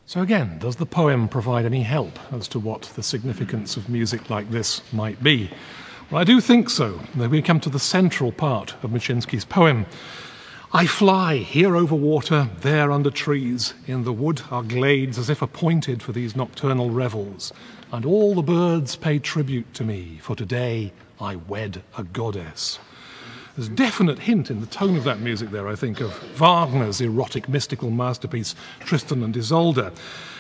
So, 0.07 0.21
again, 0.21 0.59
does 0.59 0.75
the 0.75 0.85
poem 0.85 1.29
provide 1.29 1.65
any 1.65 1.81
help 1.81 2.19
as 2.31 2.47
to 2.49 2.59
what 2.59 2.83
the 2.95 3.01
significance 3.01 3.75
of 3.75 3.89
music 3.89 4.29
like 4.29 4.51
this 4.51 4.83
might 4.93 5.21
be? 5.23 5.49
Well, 6.11 6.21
I 6.21 6.25
do 6.25 6.39
think 6.41 6.69
so. 6.69 6.99
We 7.17 7.41
come 7.41 7.59
to 7.61 7.71
the 7.71 7.79
central 7.79 8.31
part 8.31 8.75
of 8.83 8.91
Miciński's 8.91 9.45
poem. 9.45 9.87
I 10.71 10.85
fly 10.85 11.37
here 11.37 11.75
over 11.75 11.95
water, 11.95 12.47
there 12.61 12.91
under 12.91 13.09
trees. 13.09 13.73
In 13.87 14.03
the 14.03 14.13
wood 14.13 14.43
are 14.51 14.61
glades 14.61 15.17
as 15.17 15.31
if 15.31 15.41
appointed 15.41 16.03
for 16.03 16.11
these 16.11 16.35
nocturnal 16.35 16.91
revels. 16.91 17.51
And 17.91 18.05
all 18.05 18.35
the 18.35 18.43
birds 18.43 18.95
pay 18.95 19.17
tribute 19.17 19.73
to 19.73 19.83
me, 19.83 20.19
for 20.21 20.35
today 20.35 20.93
I 21.19 21.37
wed 21.37 21.81
a 21.97 22.03
goddess. 22.03 22.77
There's 23.55 23.69
a 23.69 23.71
definite 23.71 24.19
hint 24.19 24.51
in 24.51 24.59
the 24.59 24.67
tone 24.67 24.97
of 24.97 25.05
that 25.05 25.21
music 25.21 25.49
there, 25.49 25.69
I 25.69 25.75
think, 25.75 26.01
of 26.01 26.11
Wagner's 26.37 26.99
erotic 26.99 27.47
mystical 27.47 27.89
masterpiece, 27.89 28.53
Tristan 28.81 29.23
and 29.23 29.35
Isolde. 29.35 29.93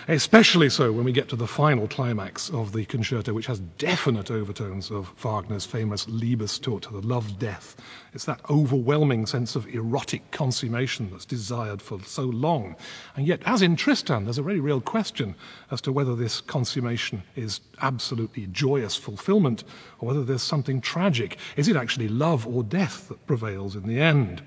Especially 0.07 0.69
so 0.69 0.91
when 0.91 1.03
we 1.03 1.11
get 1.11 1.29
to 1.29 1.35
the 1.35 1.47
final 1.47 1.87
climax 1.87 2.51
of 2.51 2.71
the 2.71 2.85
concerto, 2.85 3.33
which 3.33 3.47
has 3.47 3.57
definite 3.79 4.29
overtones 4.29 4.91
of 4.91 5.07
Wagner's 5.17 5.65
famous 5.65 6.05
Liebestod, 6.05 6.83
the 6.91 7.07
love 7.07 7.39
death. 7.39 7.75
It's 8.13 8.25
that 8.25 8.39
overwhelming 8.47 9.25
sense 9.25 9.55
of 9.55 9.67
erotic 9.67 10.29
consummation 10.29 11.09
that's 11.09 11.25
desired 11.25 11.81
for 11.81 11.99
so 12.03 12.21
long. 12.21 12.75
And 13.15 13.25
yet, 13.25 13.41
as 13.47 13.63
in 13.63 13.77
Tristan, 13.77 14.25
there's 14.25 14.37
a 14.37 14.43
very 14.43 14.59
real 14.59 14.79
question 14.79 15.33
as 15.71 15.81
to 15.81 15.91
whether 15.91 16.15
this 16.15 16.39
consummation 16.39 17.23
is 17.35 17.59
absolutely 17.81 18.45
joyous 18.45 18.95
fulfillment 18.95 19.63
or 19.97 20.09
whether 20.09 20.23
there's 20.23 20.43
something 20.43 20.81
tragic. 20.81 21.39
Is 21.57 21.67
it 21.67 21.77
actually 21.77 22.09
love 22.09 22.45
or 22.45 22.61
death 22.61 23.07
that 23.09 23.25
prevails 23.25 23.75
in 23.75 23.87
the 23.87 24.01
end? 24.01 24.43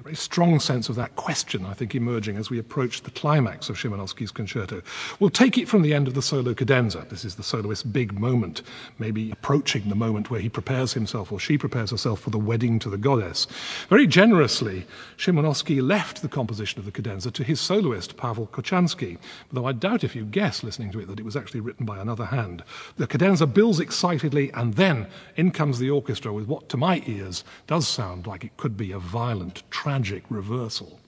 A 0.00 0.02
very 0.02 0.16
strong 0.16 0.60
sense 0.60 0.88
of 0.88 0.96
that 0.96 1.14
question, 1.14 1.66
I 1.66 1.74
think, 1.74 1.94
emerging 1.94 2.38
as 2.38 2.48
we 2.48 2.58
approach 2.58 3.02
the 3.02 3.10
climax 3.10 3.68
of 3.68 3.76
Szymanowski's 3.76 4.30
concerto. 4.30 4.80
We'll 5.18 5.28
take 5.28 5.58
it 5.58 5.68
from 5.68 5.82
the 5.82 5.92
end 5.92 6.08
of 6.08 6.14
the 6.14 6.22
solo 6.22 6.54
cadenza. 6.54 7.06
This 7.10 7.26
is 7.26 7.34
the 7.34 7.42
soloist's 7.42 7.84
big 7.84 8.18
moment, 8.18 8.62
maybe 8.98 9.30
approaching 9.30 9.90
the 9.90 9.94
moment 9.94 10.30
where 10.30 10.40
he 10.40 10.48
prepares 10.48 10.94
himself 10.94 11.32
or 11.32 11.38
she 11.38 11.58
prepares 11.58 11.90
herself 11.90 12.20
for 12.20 12.30
the 12.30 12.38
wedding 12.38 12.78
to 12.78 12.88
the 12.88 12.96
goddess. 12.96 13.46
Very 13.90 14.06
generously, 14.06 14.86
Szymanowski 15.18 15.86
left 15.86 16.22
the 16.22 16.28
composition 16.28 16.78
of 16.78 16.86
the 16.86 16.92
cadenza 16.92 17.30
to 17.32 17.44
his 17.44 17.60
soloist, 17.60 18.16
Pavel 18.16 18.46
Kochanski, 18.46 19.18
though 19.52 19.66
I 19.66 19.72
doubt 19.72 20.02
if 20.02 20.16
you 20.16 20.24
guess 20.24 20.64
listening 20.64 20.92
to 20.92 21.00
it 21.00 21.08
that 21.08 21.20
it 21.20 21.26
was 21.26 21.36
actually 21.36 21.60
written 21.60 21.84
by 21.84 21.98
another 21.98 22.24
hand. 22.24 22.64
The 22.96 23.06
cadenza 23.06 23.46
builds 23.46 23.80
excitedly, 23.80 24.50
and 24.54 24.72
then 24.72 25.08
in 25.36 25.50
comes 25.50 25.78
the 25.78 25.90
orchestra 25.90 26.32
with 26.32 26.46
what, 26.46 26.70
to 26.70 26.78
my 26.78 27.02
ears, 27.06 27.44
does 27.66 27.86
sound 27.86 28.26
like 28.26 28.44
it 28.44 28.56
could 28.56 28.78
be 28.78 28.92
a 28.92 28.98
violent, 28.98 29.62
tragic 29.90 30.22
reversal. 30.30 30.99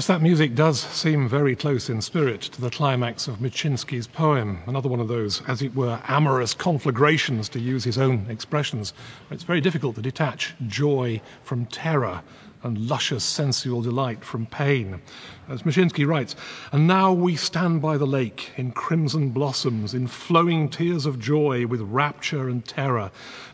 Yes, 0.00 0.06
that 0.06 0.22
music 0.22 0.54
does 0.54 0.80
seem 0.80 1.28
very 1.28 1.54
close 1.54 1.90
in 1.90 2.00
spirit 2.00 2.40
to 2.40 2.62
the 2.62 2.70
climax 2.70 3.28
of 3.28 3.36
Miciński's 3.36 4.06
poem, 4.06 4.60
another 4.66 4.88
one 4.88 4.98
of 4.98 5.08
those, 5.08 5.42
as 5.46 5.60
it 5.60 5.74
were, 5.74 6.00
amorous 6.08 6.54
conflagrations, 6.54 7.50
to 7.50 7.60
use 7.60 7.84
his 7.84 7.98
own 7.98 8.24
expressions. 8.30 8.94
It's 9.30 9.44
very 9.44 9.60
difficult 9.60 9.96
to 9.96 10.00
detach 10.00 10.54
joy 10.66 11.20
from 11.42 11.66
terror 11.66 12.22
and 12.62 12.88
luscious 12.88 13.24
sensual 13.24 13.82
delight 13.82 14.24
from 14.24 14.46
pain. 14.46 15.00
As 15.48 15.62
Miciński 15.62 16.06
writes, 16.06 16.36
and 16.72 16.86
now 16.86 17.12
we 17.12 17.36
stand 17.36 17.80
by 17.80 17.96
the 17.96 18.06
lake 18.06 18.50
in 18.56 18.72
crimson 18.72 19.30
blossoms, 19.30 19.94
in 19.94 20.06
flowing 20.06 20.68
tears 20.68 21.06
of 21.06 21.18
joy 21.18 21.66
with 21.66 21.80
rapture 21.80 22.48
and 22.48 22.64
terror, 22.64 23.10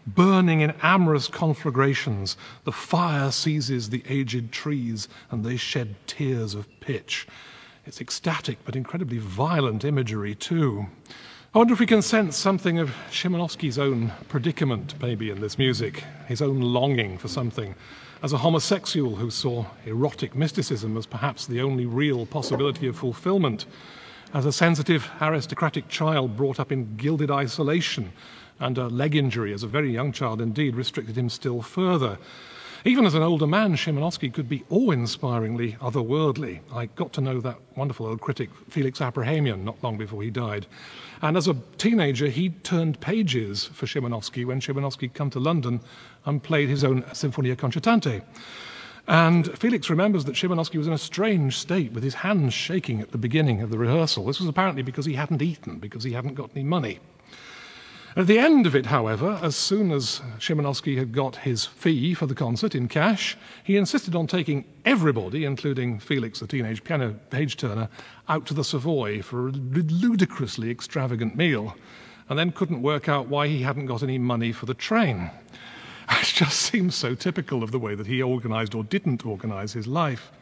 burning 0.06 0.60
in 0.60 0.74
amorous 0.82 1.28
conflagrations. 1.28 2.36
The 2.64 2.72
fire 2.72 3.30
seizes 3.30 3.88
the 3.88 4.02
aged 4.08 4.52
trees 4.52 5.08
and 5.30 5.44
they 5.44 5.56
shed 5.56 5.94
tears 6.06 6.54
of 6.54 6.68
pitch. 6.80 7.26
It's 7.86 8.00
ecstatic 8.00 8.58
but 8.64 8.74
incredibly 8.74 9.18
violent 9.18 9.84
imagery, 9.84 10.34
too. 10.34 10.86
I 11.56 11.58
wonder 11.58 11.72
if 11.72 11.80
we 11.80 11.86
can 11.86 12.02
sense 12.02 12.36
something 12.36 12.80
of 12.80 12.94
Szymanowski's 13.10 13.78
own 13.78 14.12
predicament, 14.28 14.94
maybe, 15.00 15.30
in 15.30 15.40
this 15.40 15.56
music, 15.56 16.04
his 16.28 16.42
own 16.42 16.60
longing 16.60 17.16
for 17.16 17.28
something 17.28 17.74
as 18.22 18.34
a 18.34 18.36
homosexual 18.36 19.16
who 19.16 19.30
saw 19.30 19.64
erotic 19.86 20.34
mysticism 20.34 20.98
as 20.98 21.06
perhaps 21.06 21.46
the 21.46 21.62
only 21.62 21.86
real 21.86 22.26
possibility 22.26 22.88
of 22.88 22.98
fulfillment, 22.98 23.64
as 24.34 24.44
a 24.44 24.52
sensitive 24.52 25.10
aristocratic 25.18 25.88
child 25.88 26.36
brought 26.36 26.60
up 26.60 26.72
in 26.72 26.94
gilded 26.98 27.30
isolation, 27.30 28.12
and 28.60 28.76
a 28.76 28.88
leg 28.88 29.16
injury 29.16 29.54
as 29.54 29.62
a 29.62 29.66
very 29.66 29.90
young 29.90 30.12
child 30.12 30.42
indeed 30.42 30.76
restricted 30.76 31.16
him 31.16 31.30
still 31.30 31.62
further. 31.62 32.18
Even 32.86 33.04
as 33.04 33.14
an 33.14 33.22
older 33.24 33.48
man, 33.48 33.74
Szymanowski 33.74 34.32
could 34.32 34.48
be 34.48 34.62
awe-inspiringly 34.70 35.72
otherworldly. 35.80 36.60
I 36.72 36.86
got 36.86 37.12
to 37.14 37.20
know 37.20 37.40
that 37.40 37.58
wonderful 37.74 38.06
old 38.06 38.20
critic 38.20 38.48
Felix 38.70 39.00
Aprahamian 39.00 39.64
not 39.64 39.82
long 39.82 39.98
before 39.98 40.22
he 40.22 40.30
died. 40.30 40.66
And 41.20 41.36
as 41.36 41.48
a 41.48 41.56
teenager, 41.78 42.28
he 42.28 42.50
turned 42.50 43.00
pages 43.00 43.64
for 43.64 43.86
Szymanowski 43.86 44.44
when 44.44 44.60
Szymanowski 44.60 45.12
came 45.12 45.30
to 45.30 45.40
London 45.40 45.80
and 46.26 46.40
played 46.40 46.68
his 46.68 46.84
own 46.84 47.02
Sinfonia 47.12 47.56
Concertante. 47.56 48.22
And 49.08 49.58
Felix 49.58 49.90
remembers 49.90 50.24
that 50.26 50.36
Szymanowski 50.36 50.78
was 50.78 50.86
in 50.86 50.92
a 50.92 50.98
strange 50.98 51.58
state 51.58 51.90
with 51.90 52.04
his 52.04 52.14
hands 52.14 52.54
shaking 52.54 53.00
at 53.00 53.10
the 53.10 53.18
beginning 53.18 53.62
of 53.62 53.70
the 53.70 53.78
rehearsal. 53.78 54.26
This 54.26 54.38
was 54.38 54.48
apparently 54.48 54.82
because 54.82 55.06
he 55.06 55.14
hadn't 55.14 55.42
eaten, 55.42 55.80
because 55.80 56.04
he 56.04 56.12
hadn't 56.12 56.34
got 56.34 56.50
any 56.54 56.62
money. 56.62 57.00
At 58.16 58.26
the 58.26 58.38
end 58.38 58.66
of 58.66 58.74
it, 58.74 58.86
however, 58.86 59.38
as 59.42 59.54
soon 59.56 59.92
as 59.92 60.22
Szymanowski 60.38 60.96
had 60.96 61.12
got 61.12 61.36
his 61.36 61.66
fee 61.66 62.14
for 62.14 62.24
the 62.24 62.34
concert 62.34 62.74
in 62.74 62.88
cash, 62.88 63.36
he 63.62 63.76
insisted 63.76 64.16
on 64.16 64.26
taking 64.26 64.64
everybody, 64.86 65.44
including 65.44 65.98
Felix, 65.98 66.40
the 66.40 66.46
teenage 66.46 66.82
piano 66.82 67.14
page 67.28 67.58
turner, 67.58 67.90
out 68.26 68.46
to 68.46 68.54
the 68.54 68.64
Savoy 68.64 69.20
for 69.20 69.48
a 69.48 69.52
ludicrously 69.52 70.70
extravagant 70.70 71.36
meal, 71.36 71.76
and 72.30 72.38
then 72.38 72.52
couldn't 72.52 72.80
work 72.80 73.06
out 73.06 73.28
why 73.28 73.48
he 73.48 73.60
hadn't 73.60 73.84
got 73.84 74.02
any 74.02 74.16
money 74.16 74.50
for 74.50 74.64
the 74.64 74.72
train. 74.72 75.30
It 76.10 76.24
just 76.24 76.58
seems 76.58 76.94
so 76.94 77.14
typical 77.14 77.62
of 77.62 77.70
the 77.70 77.78
way 77.78 77.96
that 77.96 78.06
he 78.06 78.22
organized 78.22 78.74
or 78.74 78.82
didn't 78.82 79.26
organize 79.26 79.74
his 79.74 79.86
life. 79.86 80.32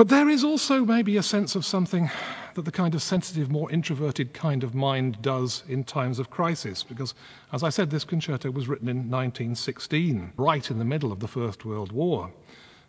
But 0.00 0.08
there 0.08 0.30
is 0.30 0.44
also 0.44 0.86
maybe 0.86 1.18
a 1.18 1.22
sense 1.22 1.56
of 1.56 1.66
something 1.66 2.10
that 2.54 2.64
the 2.64 2.72
kind 2.72 2.94
of 2.94 3.02
sensitive, 3.02 3.50
more 3.50 3.70
introverted 3.70 4.32
kind 4.32 4.64
of 4.64 4.74
mind 4.74 5.20
does 5.20 5.62
in 5.68 5.84
times 5.84 6.18
of 6.18 6.30
crisis. 6.30 6.82
Because, 6.82 7.12
as 7.52 7.62
I 7.62 7.68
said, 7.68 7.90
this 7.90 8.04
concerto 8.04 8.50
was 8.50 8.66
written 8.66 8.88
in 8.88 9.10
1916, 9.10 10.32
right 10.38 10.70
in 10.70 10.78
the 10.78 10.86
middle 10.86 11.12
of 11.12 11.20
the 11.20 11.28
First 11.28 11.66
World 11.66 11.92
War. 11.92 12.32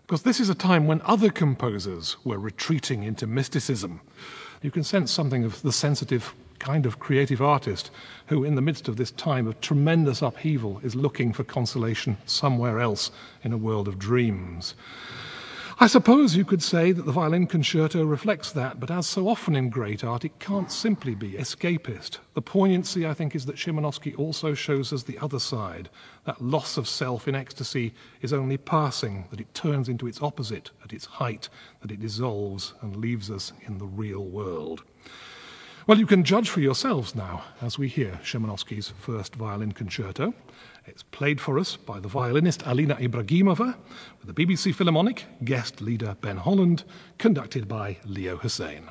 Because 0.03 0.21
this 0.21 0.39
is 0.39 0.47
a 0.47 0.55
time 0.55 0.87
when 0.87 1.01
other 1.01 1.29
composers 1.29 2.15
were 2.23 2.39
retreating 2.39 3.03
into 3.03 3.27
mysticism. 3.27 3.99
You 4.61 4.71
can 4.71 4.85
sense 4.85 5.11
something 5.11 5.43
of 5.43 5.61
the 5.63 5.73
sensitive 5.73 6.33
kind 6.59 6.85
of 6.85 6.97
creative 6.97 7.41
artist 7.41 7.91
who, 8.27 8.45
in 8.45 8.55
the 8.55 8.61
midst 8.61 8.87
of 8.87 8.95
this 8.95 9.11
time 9.11 9.47
of 9.47 9.59
tremendous 9.59 10.21
upheaval, 10.21 10.79
is 10.81 10.95
looking 10.95 11.33
for 11.33 11.43
consolation 11.43 12.15
somewhere 12.25 12.79
else 12.79 13.11
in 13.43 13.51
a 13.51 13.57
world 13.57 13.89
of 13.89 13.99
dreams. 13.99 14.75
I 15.81 15.87
suppose 15.87 16.35
you 16.35 16.45
could 16.45 16.61
say 16.61 16.91
that 16.91 17.07
the 17.07 17.11
violin 17.11 17.47
concerto 17.47 18.05
reflects 18.05 18.51
that, 18.51 18.79
but 18.79 18.91
as 18.91 19.07
so 19.07 19.27
often 19.27 19.55
in 19.55 19.71
great 19.71 20.03
art, 20.03 20.23
it 20.23 20.37
can't 20.37 20.71
simply 20.71 21.15
be 21.15 21.31
escapist. 21.31 22.19
The 22.35 22.41
poignancy, 22.43 23.07
I 23.07 23.15
think, 23.15 23.33
is 23.33 23.47
that 23.47 23.55
Szymanowski 23.55 24.15
also 24.15 24.53
shows 24.53 24.93
us 24.93 25.01
the 25.01 25.17
other 25.17 25.39
side. 25.39 25.89
That 26.25 26.39
loss 26.39 26.77
of 26.77 26.87
self 26.87 27.27
in 27.27 27.33
ecstasy 27.33 27.95
is 28.21 28.31
only 28.31 28.57
passing, 28.57 29.25
that 29.31 29.41
it 29.41 29.55
turns 29.55 29.89
into 29.89 30.05
its 30.05 30.21
opposite 30.21 30.69
at 30.83 30.93
its 30.93 31.07
height, 31.07 31.49
that 31.81 31.89
it 31.89 31.99
dissolves 31.99 32.75
and 32.81 32.95
leaves 32.95 33.31
us 33.31 33.51
in 33.65 33.79
the 33.79 33.87
real 33.87 34.23
world. 34.23 34.83
Well, 35.87 35.97
you 35.97 36.05
can 36.05 36.23
judge 36.23 36.49
for 36.49 36.59
yourselves 36.59 37.15
now 37.15 37.43
as 37.59 37.79
we 37.79 37.87
hear 37.87 38.19
Szymanowski's 38.23 38.93
first 38.99 39.35
violin 39.35 39.71
concerto. 39.71 40.31
It's 40.85 41.01
played 41.01 41.41
for 41.41 41.57
us 41.57 41.75
by 41.75 41.99
the 41.99 42.07
violinist 42.07 42.61
Alina 42.67 42.95
Ibragimova 42.97 43.75
with 44.19 44.27
the 44.27 44.45
BBC 44.45 44.75
Philharmonic, 44.75 45.25
guest 45.43 45.81
leader 45.81 46.15
Ben 46.21 46.37
Holland, 46.37 46.83
conducted 47.17 47.67
by 47.67 47.97
Leo 48.05 48.37
Hussain. 48.37 48.83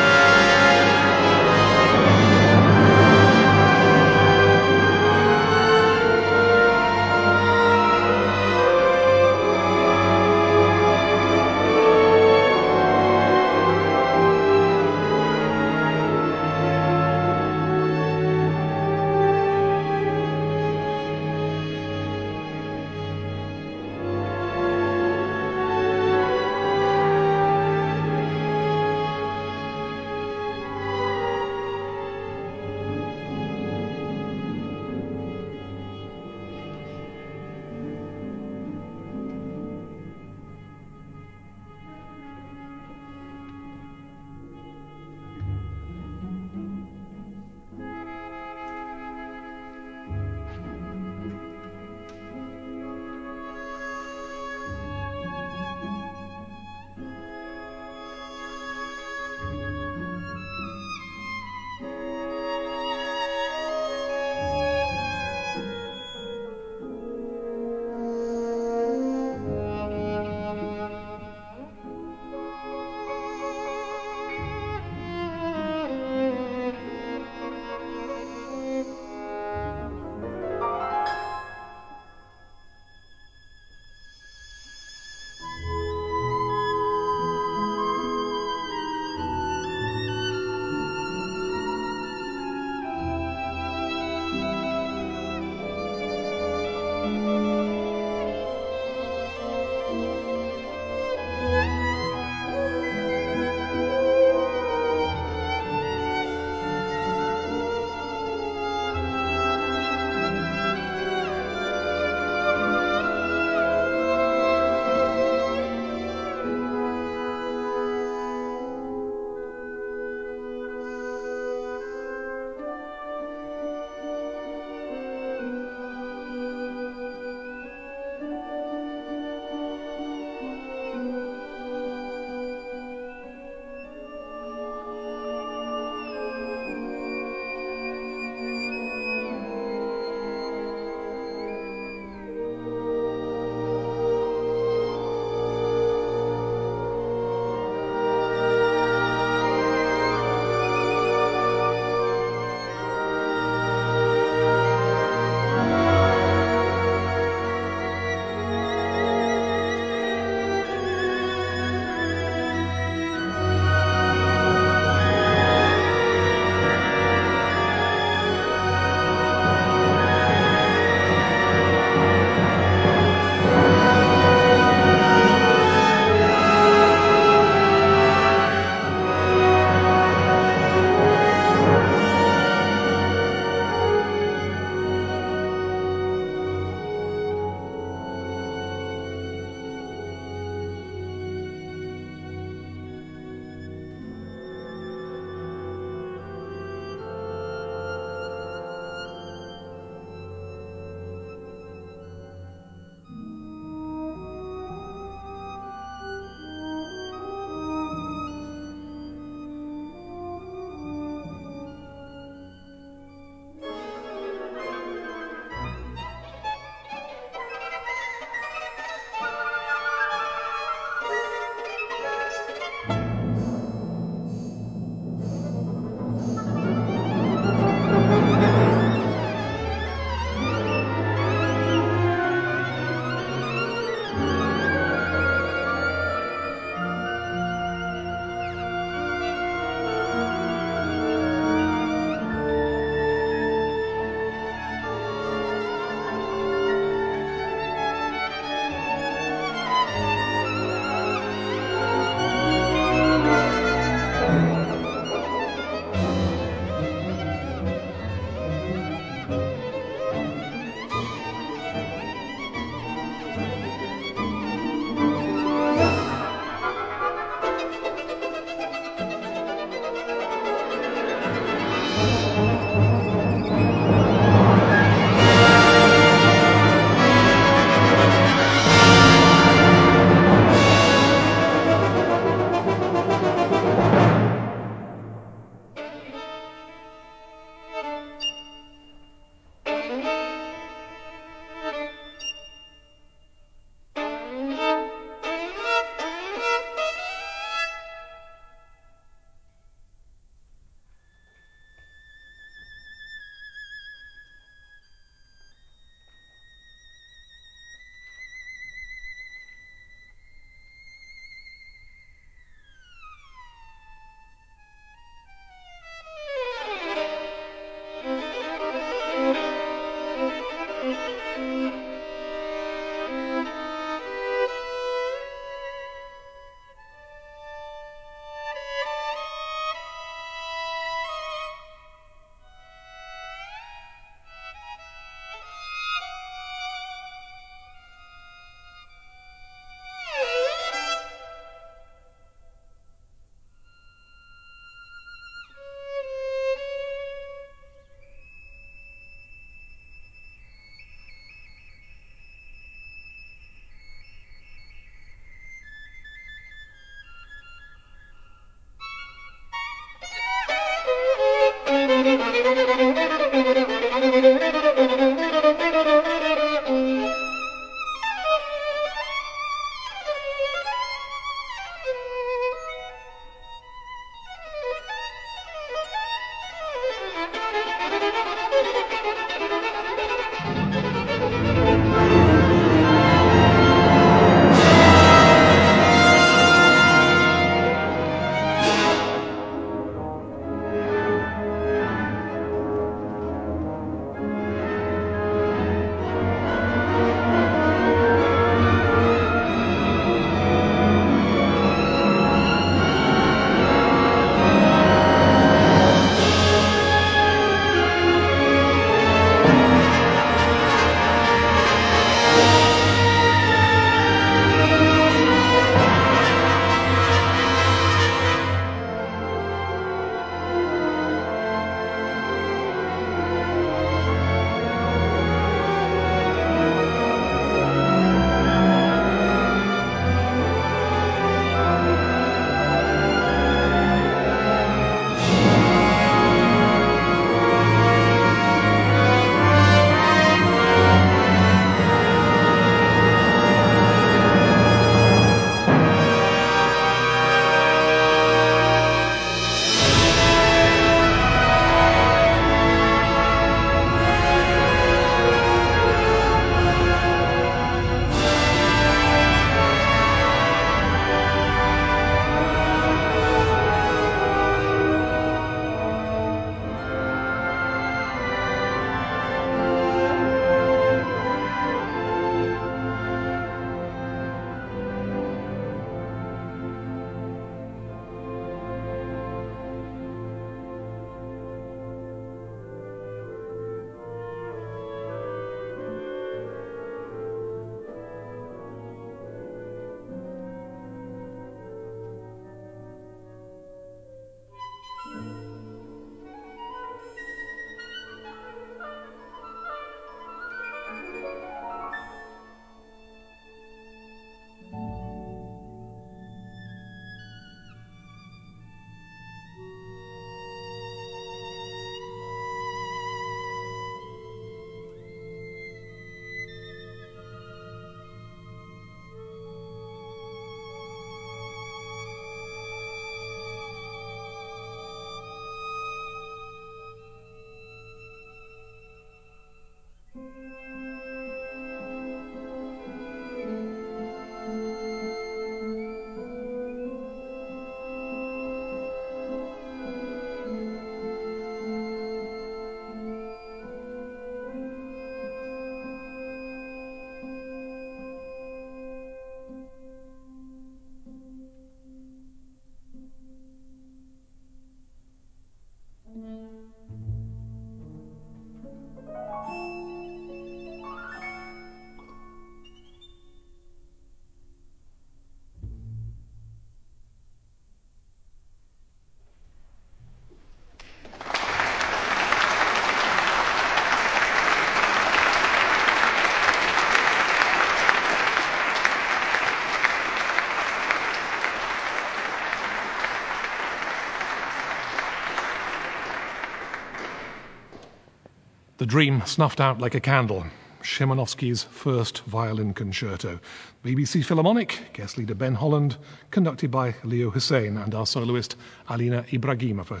The 588.80 588.86
dream 588.86 589.22
snuffed 589.26 589.60
out 589.60 589.78
like 589.78 589.94
a 589.94 590.00
candle. 590.00 590.46
Szymanowski's 590.82 591.64
first 591.64 592.20
violin 592.20 592.72
concerto. 592.72 593.38
BBC 593.84 594.24
Philharmonic, 594.24 594.94
guest 594.94 595.18
leader 595.18 595.34
Ben 595.34 595.54
Holland, 595.54 595.98
conducted 596.30 596.70
by 596.70 596.94
Leo 597.04 597.28
Hussain 597.28 597.76
and 597.76 597.94
our 597.94 598.06
soloist 598.06 598.56
Alina 598.88 599.26
Ibragimova. 599.30 600.00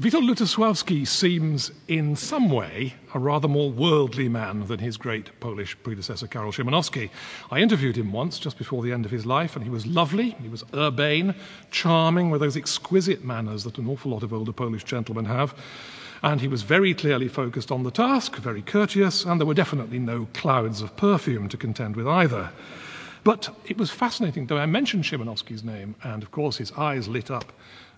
Witold 0.00 0.28
Lutosławski 0.28 1.06
seems, 1.06 1.70
in 1.86 2.16
some 2.16 2.50
way, 2.50 2.94
a 3.14 3.20
rather 3.20 3.46
more 3.46 3.70
worldly 3.70 4.28
man 4.28 4.66
than 4.66 4.80
his 4.80 4.96
great 4.96 5.38
Polish 5.38 5.76
predecessor, 5.80 6.26
Karol 6.26 6.50
Szymanowski. 6.50 7.10
I 7.48 7.60
interviewed 7.60 7.96
him 7.96 8.10
once, 8.10 8.40
just 8.40 8.58
before 8.58 8.82
the 8.82 8.92
end 8.92 9.04
of 9.04 9.12
his 9.12 9.24
life, 9.24 9.54
and 9.54 9.64
he 9.64 9.70
was 9.70 9.86
lovely, 9.86 10.30
he 10.42 10.48
was 10.48 10.64
urbane, 10.74 11.36
charming, 11.70 12.30
with 12.30 12.40
those 12.40 12.56
exquisite 12.56 13.22
manners 13.22 13.62
that 13.62 13.78
an 13.78 13.88
awful 13.88 14.10
lot 14.10 14.24
of 14.24 14.32
older 14.32 14.52
Polish 14.52 14.82
gentlemen 14.82 15.26
have. 15.26 15.54
And 16.22 16.40
he 16.40 16.48
was 16.48 16.62
very 16.62 16.94
clearly 16.94 17.28
focused 17.28 17.70
on 17.70 17.84
the 17.84 17.90
task, 17.90 18.36
very 18.36 18.62
courteous, 18.62 19.24
and 19.24 19.40
there 19.40 19.46
were 19.46 19.54
definitely 19.54 19.98
no 19.98 20.26
clouds 20.34 20.82
of 20.82 20.96
perfume 20.96 21.48
to 21.48 21.56
contend 21.56 21.94
with 21.96 22.08
either. 22.08 22.50
But 23.24 23.48
it 23.66 23.78
was 23.78 23.90
fascinating, 23.90 24.46
though 24.46 24.58
I 24.58 24.66
mentioned 24.66 25.04
Szymanowski's 25.04 25.62
name, 25.62 25.94
and 26.02 26.22
of 26.22 26.30
course 26.30 26.56
his 26.56 26.72
eyes 26.72 27.08
lit 27.08 27.30
up. 27.30 27.52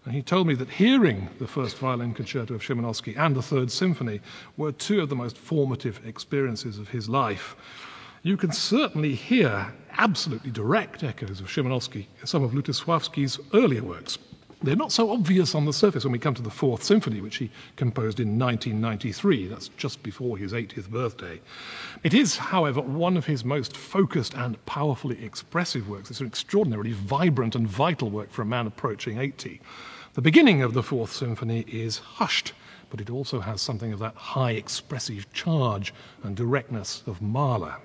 And 0.04 0.14
he 0.14 0.22
told 0.22 0.46
me 0.46 0.54
that 0.54 0.70
hearing 0.70 1.28
the 1.38 1.46
first 1.46 1.78
violin 1.78 2.14
concerto 2.14 2.54
of 2.54 2.62
Szymanowski 2.62 3.18
and 3.18 3.36
the 3.36 3.42
Third 3.42 3.70
Symphony 3.70 4.20
were 4.56 4.72
two 4.72 5.00
of 5.00 5.08
the 5.08 5.16
most 5.16 5.36
formative 5.36 6.00
experiences 6.06 6.78
of 6.78 6.88
his 6.88 7.08
life. 7.08 7.54
You 8.22 8.36
can 8.36 8.52
certainly 8.52 9.14
hear 9.14 9.72
absolutely 9.96 10.50
direct 10.50 11.04
echoes 11.04 11.40
of 11.40 11.48
Szymanowski 11.48 12.06
in 12.20 12.26
some 12.26 12.42
of 12.42 12.52
Lutosławski's 12.52 13.38
earlier 13.54 13.82
works. 13.82 14.18
They're 14.62 14.76
not 14.76 14.92
so 14.92 15.10
obvious 15.10 15.54
on 15.54 15.64
the 15.64 15.72
surface 15.72 16.04
when 16.04 16.12
we 16.12 16.18
come 16.18 16.34
to 16.34 16.42
the 16.42 16.50
Fourth 16.50 16.82
Symphony, 16.82 17.22
which 17.22 17.36
he 17.36 17.50
composed 17.76 18.20
in 18.20 18.38
1993. 18.38 19.46
That's 19.46 19.68
just 19.78 20.02
before 20.02 20.36
his 20.36 20.52
80th 20.52 20.90
birthday. 20.90 21.40
It 22.04 22.12
is, 22.12 22.36
however, 22.36 22.82
one 22.82 23.16
of 23.16 23.24
his 23.24 23.42
most 23.42 23.74
focused 23.74 24.34
and 24.34 24.62
powerfully 24.66 25.24
expressive 25.24 25.88
works. 25.88 26.10
It's 26.10 26.20
an 26.20 26.26
extraordinarily 26.26 26.92
vibrant 26.92 27.54
and 27.54 27.66
vital 27.66 28.10
work 28.10 28.30
for 28.30 28.42
a 28.42 28.46
man 28.46 28.66
approaching 28.66 29.18
80. 29.18 29.62
The 30.12 30.20
beginning 30.20 30.60
of 30.60 30.74
the 30.74 30.82
Fourth 30.82 31.12
Symphony 31.12 31.64
is 31.66 31.96
hushed, 31.96 32.52
but 32.90 33.00
it 33.00 33.08
also 33.08 33.40
has 33.40 33.62
something 33.62 33.94
of 33.94 34.00
that 34.00 34.16
high 34.16 34.52
expressive 34.52 35.32
charge 35.32 35.94
and 36.22 36.36
directness 36.36 37.02
of 37.06 37.22
Mahler. 37.22 37.76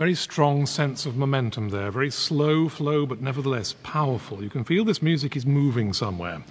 Very 0.00 0.14
strong 0.14 0.64
sense 0.64 1.04
of 1.04 1.18
momentum 1.18 1.68
there, 1.68 1.90
very 1.90 2.10
slow 2.10 2.70
flow, 2.70 3.04
but 3.04 3.20
nevertheless 3.20 3.74
powerful. 3.82 4.42
You 4.42 4.48
can 4.48 4.64
feel 4.64 4.82
this 4.82 5.02
music 5.02 5.36
is 5.36 5.44
moving 5.44 5.92
somewhere. 5.92 6.42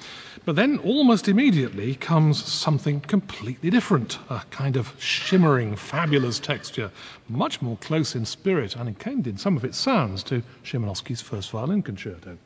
But 0.46 0.56
then 0.56 0.78
almost 0.78 1.28
immediately 1.28 1.96
comes 1.96 2.46
something 2.46 3.02
completely 3.02 3.72
different 3.72 4.20
a 4.30 4.44
kind 4.52 4.76
of 4.78 4.94
shimmering, 5.00 5.76
fabulous 5.76 6.38
texture, 6.38 6.92
much 7.28 7.60
more 7.60 7.78
close 7.78 8.14
in 8.14 8.24
spirit 8.24 8.76
and 8.76 8.96
in 9.26 9.38
some 9.40 9.58
of 9.58 9.66
its 9.66 9.80
sounds 9.80 10.22
to 10.26 10.44
Szymanowski's 10.64 11.22
first 11.22 11.50
violin 11.50 11.82
concerto. 11.82 12.38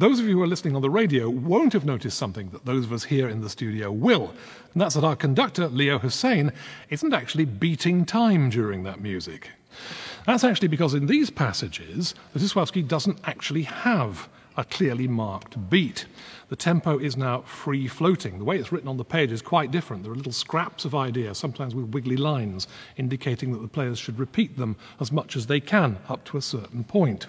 Those 0.00 0.18
of 0.18 0.24
you 0.24 0.38
who 0.38 0.42
are 0.42 0.46
listening 0.46 0.76
on 0.76 0.80
the 0.80 0.88
radio 0.88 1.28
won't 1.28 1.74
have 1.74 1.84
noticed 1.84 2.16
something 2.16 2.48
that 2.52 2.64
those 2.64 2.86
of 2.86 2.92
us 2.94 3.04
here 3.04 3.28
in 3.28 3.42
the 3.42 3.50
studio 3.50 3.92
will, 3.92 4.30
and 4.72 4.80
that's 4.80 4.94
that 4.94 5.04
our 5.04 5.14
conductor, 5.14 5.68
Leo 5.68 5.98
Hussain, 5.98 6.52
isn't 6.88 7.12
actually 7.12 7.44
beating 7.44 8.06
time 8.06 8.48
during 8.48 8.84
that 8.84 9.02
music. 9.02 9.50
That's 10.24 10.42
actually 10.42 10.68
because 10.68 10.94
in 10.94 11.04
these 11.04 11.28
passages, 11.28 12.14
Lutosławski 12.34 12.88
doesn't 12.88 13.20
actually 13.24 13.64
have 13.64 14.26
a 14.56 14.64
clearly 14.64 15.06
marked 15.06 15.68
beat. 15.68 16.06
The 16.48 16.56
tempo 16.56 16.98
is 16.98 17.18
now 17.18 17.42
free 17.42 17.86
floating. 17.86 18.38
The 18.38 18.44
way 18.44 18.56
it's 18.58 18.72
written 18.72 18.88
on 18.88 18.96
the 18.96 19.04
page 19.04 19.32
is 19.32 19.42
quite 19.42 19.70
different. 19.70 20.04
There 20.04 20.12
are 20.12 20.16
little 20.16 20.32
scraps 20.32 20.86
of 20.86 20.94
idea, 20.94 21.34
sometimes 21.34 21.74
with 21.74 21.92
wiggly 21.92 22.16
lines, 22.16 22.68
indicating 22.96 23.52
that 23.52 23.60
the 23.60 23.68
players 23.68 23.98
should 23.98 24.18
repeat 24.18 24.56
them 24.56 24.76
as 24.98 25.12
much 25.12 25.36
as 25.36 25.46
they 25.46 25.60
can 25.60 25.98
up 26.08 26.24
to 26.24 26.38
a 26.38 26.42
certain 26.42 26.84
point. 26.84 27.26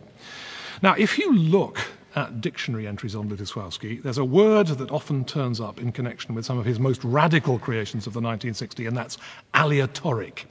Now, 0.82 0.96
if 0.98 1.18
you 1.18 1.36
look 1.36 1.78
at 2.16 2.42
dictionary 2.42 2.88
entries 2.88 3.16
on 3.16 3.30
Lutosławski, 3.30 4.02
there's 4.04 4.18
a 4.18 4.26
word 4.26 4.68
that 4.68 4.92
often 4.92 5.26
turns 5.26 5.62
up 5.62 5.80
in 5.80 5.92
connection 5.92 6.36
with 6.36 6.46
some 6.46 6.58
of 6.58 6.66
his 6.66 6.80
most 6.80 7.04
radical 7.04 7.60
creations 7.60 8.08
of 8.08 8.14
the 8.14 8.22
1960s, 8.22 8.88
and 8.88 8.98
that's 8.98 9.18
aleatoric. 9.54 10.46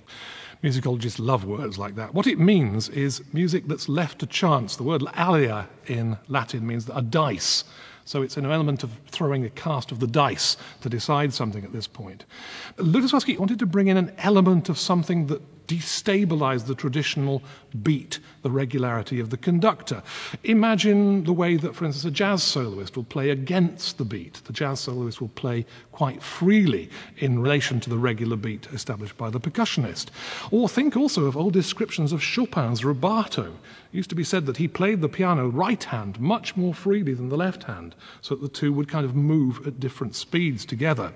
Musicologists 0.62 1.18
love 1.18 1.44
words 1.44 1.78
like 1.78 1.94
that. 1.94 2.12
What 2.12 2.26
it 2.26 2.38
means 2.38 2.88
is 2.90 3.22
music 3.32 3.66
that's 3.66 3.88
left 3.88 4.18
to 4.18 4.26
chance. 4.26 4.76
The 4.76 4.82
word 4.82 5.02
alea 5.14 5.68
in 5.86 6.18
Latin 6.28 6.66
means 6.66 6.88
a 6.92 7.00
dice. 7.00 7.64
So 8.04 8.22
it's 8.22 8.36
an 8.36 8.44
element 8.44 8.82
of 8.82 8.90
throwing 9.08 9.44
a 9.44 9.50
cast 9.50 9.92
of 9.92 10.00
the 10.00 10.06
dice 10.06 10.56
to 10.82 10.88
decide 10.88 11.32
something 11.32 11.64
at 11.64 11.72
this 11.72 11.86
point. 11.86 12.24
Lutosławski 12.76 13.38
wanted 13.38 13.60
to 13.60 13.66
bring 13.66 13.88
in 13.88 13.96
an 13.96 14.12
element 14.18 14.68
of 14.68 14.78
something 14.78 15.28
that 15.28 15.40
destabilize 15.70 16.66
the 16.66 16.74
traditional 16.74 17.42
beat, 17.80 18.18
the 18.42 18.50
regularity 18.50 19.20
of 19.20 19.30
the 19.30 19.36
conductor. 19.36 20.02
Imagine 20.42 21.22
the 21.22 21.32
way 21.32 21.56
that, 21.56 21.76
for 21.76 21.84
instance, 21.84 22.04
a 22.04 22.10
jazz 22.10 22.42
soloist 22.42 22.96
will 22.96 23.04
play 23.04 23.30
against 23.30 23.96
the 23.96 24.04
beat. 24.04 24.34
The 24.44 24.52
jazz 24.52 24.80
soloist 24.80 25.20
will 25.20 25.28
play 25.28 25.66
quite 25.92 26.24
freely 26.24 26.90
in 27.18 27.38
relation 27.38 27.78
to 27.80 27.90
the 27.90 27.98
regular 27.98 28.36
beat 28.36 28.66
established 28.72 29.16
by 29.16 29.30
the 29.30 29.38
percussionist. 29.38 30.06
Or 30.50 30.68
think 30.68 30.96
also 30.96 31.26
of 31.26 31.36
old 31.36 31.52
descriptions 31.52 32.12
of 32.12 32.20
Chopin's 32.20 32.82
rubato. 32.82 33.46
It 33.46 33.96
used 33.96 34.10
to 34.10 34.16
be 34.16 34.24
said 34.24 34.46
that 34.46 34.56
he 34.56 34.66
played 34.66 35.00
the 35.00 35.08
piano 35.08 35.48
right 35.48 35.82
hand 35.84 36.18
much 36.18 36.56
more 36.56 36.74
freely 36.74 37.14
than 37.14 37.28
the 37.28 37.36
left 37.36 37.62
hand, 37.62 37.94
so 38.22 38.34
that 38.34 38.42
the 38.42 38.58
two 38.58 38.72
would 38.72 38.88
kind 38.88 39.04
of 39.04 39.14
move 39.14 39.66
at 39.68 39.78
different 39.78 40.16
speeds 40.16 40.64
together. 40.64 41.12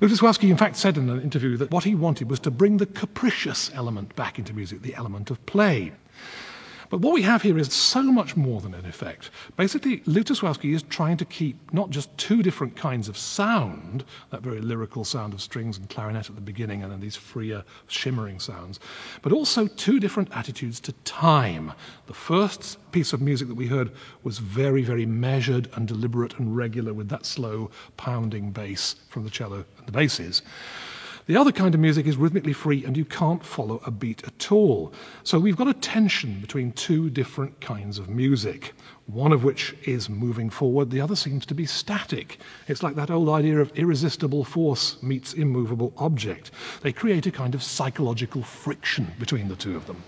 Lutoslawski, 0.00 0.50
in 0.50 0.58
fact, 0.58 0.76
said 0.76 0.98
in 0.98 1.08
an 1.08 1.22
interview 1.22 1.56
that 1.56 1.70
what 1.70 1.84
he 1.84 1.94
wanted 1.94 2.28
was 2.28 2.40
to 2.40 2.50
bring 2.50 2.76
the 2.76 2.84
capricious 2.86 3.70
element 3.72 4.14
back 4.14 4.38
into 4.38 4.52
music, 4.52 4.82
the 4.82 4.94
element 4.94 5.30
of 5.30 5.44
play. 5.46 5.92
But 6.88 7.00
what 7.00 7.14
we 7.14 7.22
have 7.22 7.42
here 7.42 7.58
is 7.58 7.72
so 7.72 8.02
much 8.02 8.36
more 8.36 8.60
than 8.60 8.72
an 8.74 8.86
effect. 8.86 9.30
Basically, 9.56 9.98
Lutoslawski 10.00 10.72
is 10.72 10.84
trying 10.84 11.16
to 11.16 11.24
keep 11.24 11.72
not 11.72 11.90
just 11.90 12.16
two 12.16 12.42
different 12.44 12.76
kinds 12.76 13.08
of 13.08 13.16
sound, 13.18 14.04
that 14.30 14.42
very 14.42 14.60
lyrical 14.60 15.04
sound 15.04 15.34
of 15.34 15.40
strings 15.40 15.78
and 15.78 15.88
clarinet 15.88 16.28
at 16.30 16.36
the 16.36 16.40
beginning, 16.40 16.82
and 16.82 16.92
then 16.92 17.00
these 17.00 17.16
freer, 17.16 17.64
shimmering 17.88 18.38
sounds, 18.38 18.78
but 19.22 19.32
also 19.32 19.66
two 19.66 19.98
different 19.98 20.28
attitudes 20.32 20.78
to 20.80 20.92
time. 21.04 21.72
The 22.06 22.14
first 22.14 22.78
piece 22.92 23.12
of 23.12 23.20
music 23.20 23.48
that 23.48 23.54
we 23.54 23.66
heard 23.66 23.90
was 24.22 24.38
very, 24.38 24.82
very 24.82 25.06
measured 25.06 25.68
and 25.74 25.88
deliberate 25.88 26.38
and 26.38 26.56
regular 26.56 26.94
with 26.94 27.08
that 27.08 27.26
slow 27.26 27.70
pounding 27.96 28.52
bass 28.52 28.94
from 29.08 29.24
the 29.24 29.30
cello 29.30 29.64
and 29.78 29.86
the 29.86 29.92
basses. 29.92 30.42
The 31.26 31.38
other 31.38 31.50
kind 31.50 31.74
of 31.74 31.80
music 31.80 32.06
is 32.06 32.16
rhythmically 32.16 32.52
free 32.52 32.84
and 32.84 32.96
you 32.96 33.04
can't 33.04 33.44
follow 33.44 33.80
a 33.84 33.90
beat 33.90 34.22
at 34.22 34.52
all. 34.52 34.92
So 35.24 35.40
we've 35.40 35.56
got 35.56 35.66
a 35.66 35.74
tension 35.74 36.38
between 36.40 36.70
two 36.70 37.10
different 37.10 37.60
kinds 37.60 37.98
of 37.98 38.08
music, 38.08 38.74
one 39.06 39.32
of 39.32 39.42
which 39.42 39.74
is 39.82 40.08
moving 40.08 40.50
forward, 40.50 40.88
the 40.88 41.00
other 41.00 41.16
seems 41.16 41.44
to 41.46 41.54
be 41.56 41.66
static. 41.66 42.38
It's 42.68 42.84
like 42.84 42.94
that 42.94 43.10
old 43.10 43.28
idea 43.28 43.58
of 43.58 43.76
irresistible 43.76 44.44
force 44.44 45.02
meets 45.02 45.32
immovable 45.32 45.92
object. 45.96 46.52
They 46.82 46.92
create 46.92 47.26
a 47.26 47.32
kind 47.32 47.56
of 47.56 47.62
psychological 47.64 48.44
friction 48.44 49.10
between 49.18 49.48
the 49.48 49.56
two 49.56 49.74
of 49.74 49.84
them. 49.88 50.04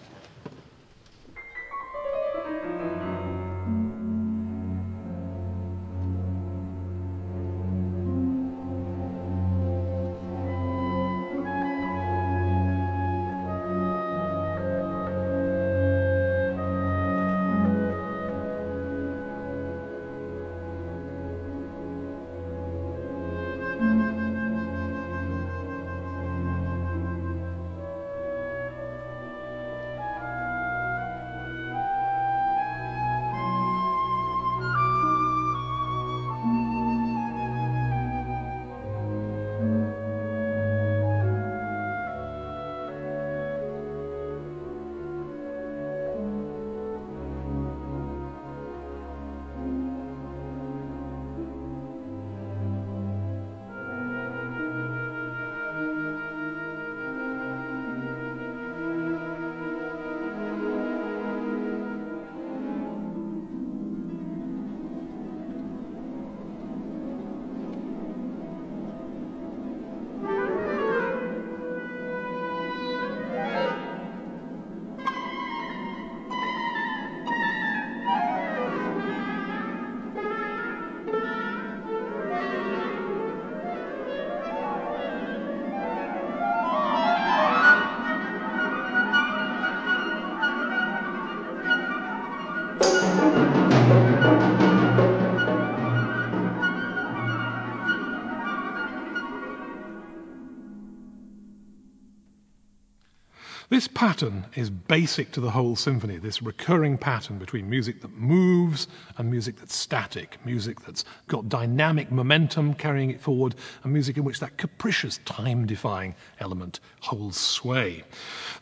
Pattern 103.99 104.47
is 104.55 104.71
basic 104.71 105.33
to 105.33 105.41
the 105.41 105.51
whole 105.51 105.75
symphony, 105.75 106.19
this 106.19 106.41
recurring 106.41 106.97
pattern 106.97 107.37
between 107.37 107.69
music 107.69 108.01
that 108.01 108.17
moves 108.17 108.87
and 109.17 109.29
music 109.29 109.57
that's 109.57 109.75
static, 109.75 110.39
music 110.47 110.81
that's 110.83 111.05
got 111.27 111.49
dynamic 111.49 112.13
momentum 112.13 112.75
carrying 112.75 113.11
it 113.11 113.21
forward, 113.21 113.57
and 113.83 113.93
music 113.93 114.17
in 114.17 114.23
which 114.23 114.39
that 114.39 114.57
capricious, 114.57 115.19
time 115.25 115.67
defying 115.67 116.15
element 116.39 116.79
holds 117.01 117.37
sway. 117.37 118.05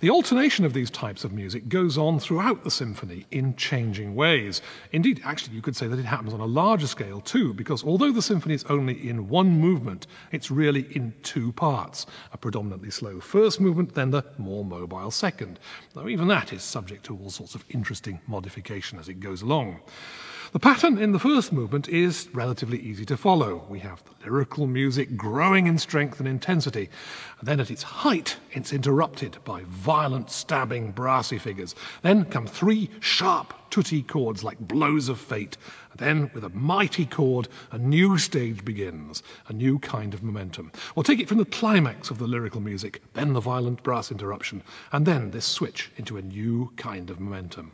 The 0.01 0.09
alternation 0.09 0.65
of 0.65 0.73
these 0.73 0.91
types 0.91 1.25
of 1.25 1.35
music 1.35 1.69
goes 1.69 1.99
on 1.99 2.19
throughout 2.19 2.65
the 2.65 2.71
symphony 2.71 3.27
in 3.31 3.57
changing 3.57 4.15
ways. 4.15 4.63
Indeed, 4.91 5.21
actually, 5.23 5.57
you 5.57 5.61
could 5.61 5.77
say 5.77 5.87
that 5.87 5.99
it 5.99 6.07
happens 6.07 6.33
on 6.33 6.41
a 6.41 6.47
larger 6.47 6.87
scale 6.87 7.21
too, 7.21 7.53
because 7.53 7.85
although 7.85 8.13
the 8.13 8.23
symphony 8.23 8.55
is 8.55 8.65
only 8.71 9.07
in 9.07 9.29
one 9.29 9.51
movement, 9.61 10.07
it's 10.33 10.51
really 10.51 10.81
in 10.81 11.13
two 11.23 11.53
parts 11.53 12.07
a 12.33 12.39
predominantly 12.39 12.91
slow 12.91 13.21
first 13.21 13.61
movement, 13.61 13.95
then 13.95 14.11
the 14.11 14.25
more 14.39 14.65
mobile 14.65 15.11
second, 15.11 15.26
though 15.95 16.07
even 16.09 16.29
that 16.29 16.53
is 16.53 16.63
subject 16.63 17.07
to 17.07 17.17
all 17.17 17.31
sorts 17.31 17.57
of 17.57 17.65
interesting 17.69 18.21
modification 18.29 18.99
as 19.01 19.09
it 19.09 19.19
goes 19.19 19.43
along. 19.43 19.81
The 20.53 20.61
pattern 20.61 20.99
in 20.99 21.11
the 21.11 21.19
first 21.19 21.53
movement 21.53 21.89
is 21.89 22.29
relatively 22.33 22.79
easy 22.79 23.05
to 23.07 23.17
follow. 23.17 23.67
We 23.69 23.81
have 23.81 24.01
the 24.05 24.31
lyrical 24.31 24.69
music 24.69 25.17
growing 25.17 25.67
in 25.67 25.77
strength 25.79 26.21
and 26.21 26.29
intensity, 26.29 26.89
and 27.41 27.49
then 27.49 27.59
at 27.59 27.73
its 27.73 27.83
height, 27.83 28.37
it's 28.53 28.73
interrupted 28.73 29.39
by 29.45 29.65
violent, 29.67 30.31
stabbing, 30.31 30.93
brassy 30.93 31.39
figures. 31.39 31.75
Then 32.03 32.27
come 32.27 32.47
three 32.47 32.91
sharp 33.01 33.55
tutti 33.71 34.03
chords 34.05 34.45
like 34.45 34.61
blows 34.61 35.09
of 35.09 35.19
fate. 35.19 35.57
And 35.91 35.99
then, 35.99 36.31
with 36.33 36.45
a 36.45 36.51
mighty 36.51 37.07
chord, 37.07 37.49
a 37.73 37.79
new 37.79 38.17
stage 38.17 38.65
begins, 38.65 39.25
a 39.49 39.53
new 39.53 39.81
kind 39.81 40.15
of 40.15 40.23
momentum. 40.23 40.71
We'll 40.95 41.03
take 41.03 41.19
it 41.19 41.29
from 41.29 41.39
the 41.39 41.45
climax 41.45 42.11
of 42.11 42.19
the 42.19 42.29
lyrical 42.29 42.61
music, 42.61 43.03
then 43.15 43.33
the 43.33 43.41
violent 43.41 43.83
brass 43.83 44.13
interruption, 44.13 44.63
and 44.93 45.05
then 45.05 45.33
this 45.33 45.45
switch 45.45 45.91
into 45.97 46.19
a 46.19 46.23
new 46.23 46.71
kind 46.77 47.11
of 47.11 47.19
momentum. 47.19 47.73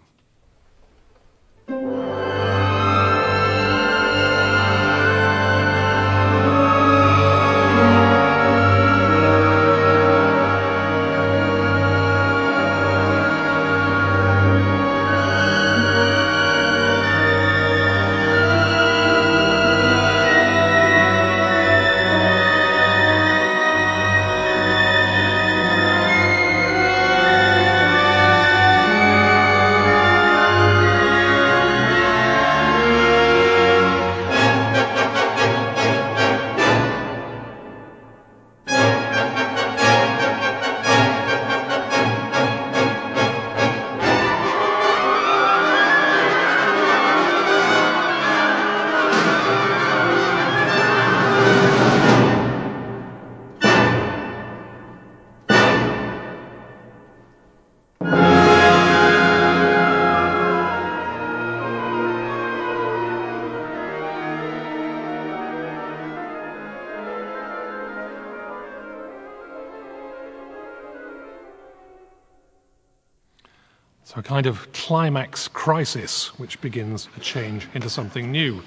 Climax 74.93 75.49
crisis 75.49 76.39
which 76.39 76.61
begins 76.61 77.09
a 77.17 77.21
change 77.21 77.67
into 77.73 77.89
something 77.89 78.31
new. 78.31 78.63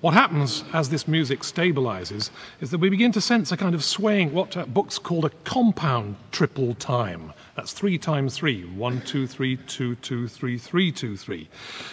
What 0.00 0.14
happens 0.14 0.64
as 0.72 0.88
this 0.88 1.06
music 1.06 1.40
stabilizes 1.40 2.30
is 2.62 2.70
that 2.70 2.78
we 2.78 2.88
begin 2.88 3.12
to 3.12 3.20
sense 3.20 3.52
a 3.52 3.58
kind 3.58 3.74
of 3.74 3.84
swaying, 3.84 4.32
what 4.32 4.72
books 4.72 4.98
call 4.98 5.26
a 5.26 5.30
compound 5.44 6.16
triple 6.32 6.74
time. 6.76 7.30
That's 7.56 7.72
three 7.72 7.96
times 7.96 8.36
three. 8.36 8.64
One, 8.64 9.00
two, 9.00 9.26
three, 9.26 9.56
two, 9.56 9.94
two, 9.96 10.28
three, 10.28 10.58
three, 10.58 10.92
two, 10.92 11.16
three. 11.16 11.48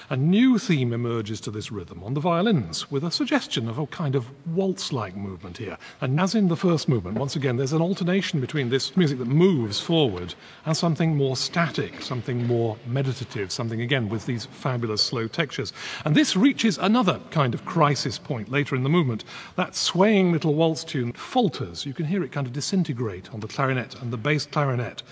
A 0.10 0.18
new 0.18 0.60
theme 0.60 0.92
emerges 0.92 1.40
to 1.42 1.52
this 1.52 1.72
rhythm 1.72 2.04
on 2.04 2.14
the 2.14 2.20
violins 2.20 2.92
with 2.92 3.06
a 3.06 3.12
suggestion 3.12 3.70
of 3.70 3.80
a 3.80 3.88
kind 3.88 4.16
of 4.16 4.28
waltz 4.46 4.92
like 4.92 5.16
movement 5.16 5.58
here. 5.58 5.78
And 6.02 6.20
as 6.20 6.36
in 6.36 6.50
the 6.50 6.58
first 6.58 6.90
movement, 6.90 7.18
once 7.18 7.38
again, 7.38 7.56
there's 7.56 7.72
an 7.72 7.82
alternation 7.82 8.42
between 8.42 8.70
this 8.70 8.98
music 8.98 9.20
that 9.20 9.28
moves 9.30 9.80
forward 9.80 10.36
and 10.66 10.76
something 10.76 11.16
more 11.16 11.38
static, 11.38 12.02
something 12.02 12.46
more 12.46 12.76
meditative, 12.86 13.50
something 13.50 13.80
again 13.80 14.10
with 14.10 14.26
these 14.26 14.46
fabulous 14.46 15.02
slow 15.02 15.30
textures. 15.30 15.72
And 16.04 16.14
this 16.14 16.36
reaches 16.36 16.78
another 16.78 17.22
kind 17.32 17.54
of 17.54 17.64
crisis 17.64 18.20
point 18.20 18.50
later 18.50 18.76
in 18.76 18.84
the 18.84 18.90
movement. 18.90 19.24
That 19.56 19.78
swaying 19.78 20.34
little 20.34 20.56
waltz 20.56 20.84
tune 20.84 21.14
falters. 21.14 21.86
You 21.86 21.94
can 21.94 22.06
hear 22.06 22.22
it 22.22 22.34
kind 22.34 22.48
of 22.48 22.52
disintegrate 22.52 23.34
on 23.34 23.40
the 23.40 23.48
clarinet 23.48 23.96
and 24.02 24.12
the 24.12 24.18
bass 24.18 24.46
clarinet 24.46 25.04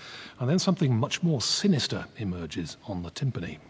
and 0.42 0.50
then 0.50 0.58
something 0.58 0.96
much 0.98 1.22
more 1.22 1.40
sinister 1.40 2.04
emerges 2.16 2.76
on 2.88 3.04
the 3.04 3.10
timpani. 3.12 3.60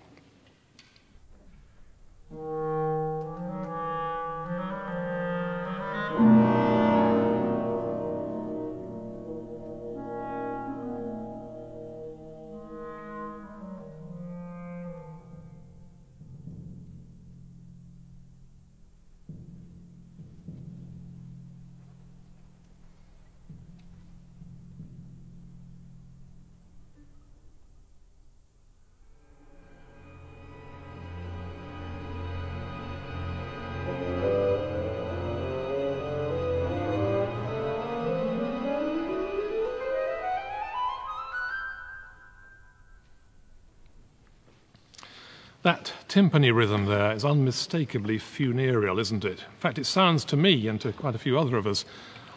Timpani 46.12 46.54
rhythm 46.54 46.84
there 46.84 47.12
is 47.12 47.24
unmistakably 47.24 48.18
funereal, 48.18 48.98
isn't 48.98 49.24
it? 49.24 49.38
In 49.38 49.60
fact, 49.60 49.78
it 49.78 49.86
sounds 49.86 50.26
to 50.26 50.36
me 50.36 50.68
and 50.68 50.78
to 50.82 50.92
quite 50.92 51.14
a 51.14 51.18
few 51.18 51.38
other 51.38 51.56
of 51.56 51.66
us 51.66 51.86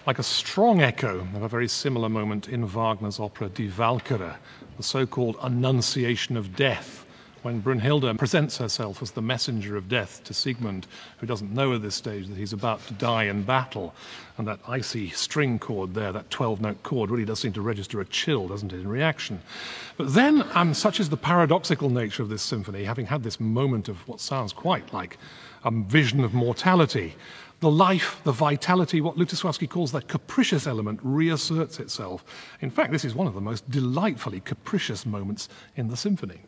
like 0.07 0.17
a 0.17 0.23
strong 0.23 0.81
echo 0.81 1.19
of 1.35 1.43
a 1.43 1.49
very 1.49 1.67
similar 1.67 2.07
moment 2.07 2.47
in 2.47 2.65
Wagner's 2.65 3.19
opera 3.19 3.49
Die 3.49 3.63
Walküre, 3.63 4.37
the 4.77 4.83
so 4.83 5.05
called 5.05 5.35
Annunciation 5.41 6.37
of 6.37 6.55
Death 6.55 7.04
when 7.45 7.61
Brunhilde 7.61 8.17
presents 8.17 8.57
herself 8.57 9.03
as 9.03 9.11
the 9.11 9.21
messenger 9.21 9.77
of 9.77 9.87
death 9.87 10.23
to 10.23 10.33
Siegmund, 10.33 10.87
who 11.19 11.27
doesn't 11.27 11.53
know 11.53 11.75
at 11.75 11.83
this 11.83 11.93
stage 11.93 12.25
that 12.25 12.35
he's 12.35 12.53
about 12.53 12.83
to 12.87 12.93
die 12.93 13.25
in 13.25 13.43
battle. 13.43 13.93
And 14.39 14.47
that 14.47 14.61
icy 14.67 15.11
string 15.11 15.59
chord 15.59 15.93
there, 15.93 16.11
that 16.11 16.31
12 16.31 16.59
note 16.59 16.81
chord, 16.81 17.11
really 17.11 17.23
does 17.23 17.39
seem 17.39 17.53
to 17.53 17.61
register 17.61 18.01
a 18.01 18.05
chill, 18.05 18.47
doesn't 18.47 18.73
it, 18.73 18.79
in 18.79 18.87
reaction. 18.87 19.41
But 19.95 20.11
then, 20.11 20.43
um, 20.55 20.73
such 20.73 20.99
is 20.99 21.09
the 21.09 21.17
paradoxical 21.17 21.91
nature 21.91 22.23
of 22.23 22.29
this 22.29 22.41
symphony, 22.41 22.83
having 22.83 23.05
had 23.05 23.21
this 23.21 23.39
moment 23.39 23.89
of 23.89 23.97
what 24.07 24.19
sounds 24.19 24.51
quite 24.51 24.91
like 24.91 25.19
a 25.63 25.69
vision 25.69 26.21
of 26.23 26.33
mortality, 26.33 27.13
the 27.59 27.69
life, 27.69 28.21
the 28.23 28.31
vitality, 28.31 29.01
what 29.01 29.17
Lutoslawski 29.17 29.69
calls 29.69 29.91
that 29.91 30.07
capricious 30.07 30.65
element, 30.65 30.99
reasserts 31.03 31.79
itself. 31.79 32.25
In 32.59 32.71
fact, 32.71 32.91
this 32.91 33.05
is 33.05 33.13
one 33.13 33.27
of 33.27 33.35
the 33.35 33.39
most 33.39 33.69
delightfully 33.69 34.39
capricious 34.39 35.05
moments 35.05 35.47
in 35.75 35.89
the 35.89 35.95
symphony. 35.95 36.41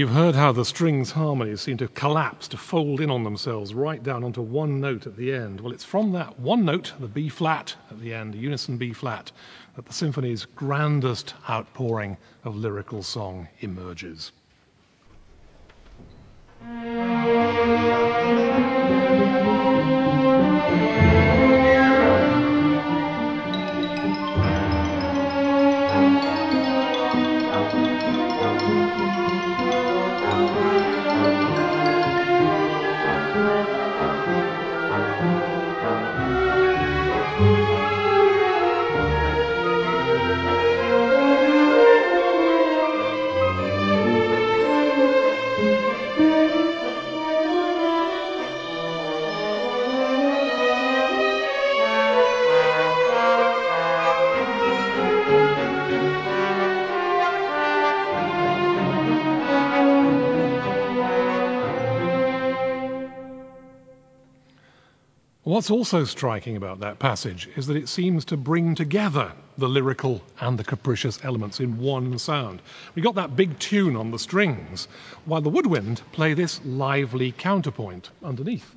You've 0.00 0.08
heard 0.08 0.34
how 0.34 0.52
the 0.52 0.64
strings' 0.64 1.10
harmonies 1.10 1.60
seem 1.60 1.76
to 1.76 1.86
collapse, 1.88 2.48
to 2.48 2.56
fold 2.56 3.02
in 3.02 3.10
on 3.10 3.22
themselves 3.22 3.74
right 3.74 4.02
down 4.02 4.24
onto 4.24 4.40
one 4.40 4.80
note 4.80 5.06
at 5.06 5.14
the 5.14 5.30
end. 5.30 5.60
Well, 5.60 5.74
it's 5.74 5.84
from 5.84 6.12
that 6.12 6.40
one 6.40 6.64
note, 6.64 6.94
the 6.98 7.06
B 7.06 7.28
flat 7.28 7.76
at 7.90 8.00
the 8.00 8.14
end, 8.14 8.34
unison 8.34 8.78
B 8.78 8.94
flat, 8.94 9.30
that 9.76 9.84
the 9.84 9.92
symphony's 9.92 10.46
grandest 10.46 11.34
outpouring 11.50 12.16
of 12.44 12.56
lyrical 12.56 13.02
song 13.02 13.46
emerges. 13.60 14.32
What's 65.60 65.70
also 65.70 66.04
striking 66.04 66.56
about 66.56 66.80
that 66.80 66.98
passage 66.98 67.46
is 67.54 67.66
that 67.66 67.76
it 67.76 67.90
seems 67.90 68.24
to 68.24 68.38
bring 68.38 68.74
together 68.74 69.30
the 69.58 69.68
lyrical 69.68 70.22
and 70.40 70.58
the 70.58 70.64
capricious 70.64 71.22
elements 71.22 71.60
in 71.60 71.76
one 71.76 72.18
sound. 72.18 72.62
We 72.94 73.02
got 73.02 73.16
that 73.16 73.36
big 73.36 73.58
tune 73.58 73.94
on 73.94 74.10
the 74.10 74.18
strings, 74.18 74.88
while 75.26 75.42
the 75.42 75.50
woodwind 75.50 76.00
play 76.12 76.32
this 76.32 76.64
lively 76.64 77.32
counterpoint 77.32 78.08
underneath. 78.24 78.74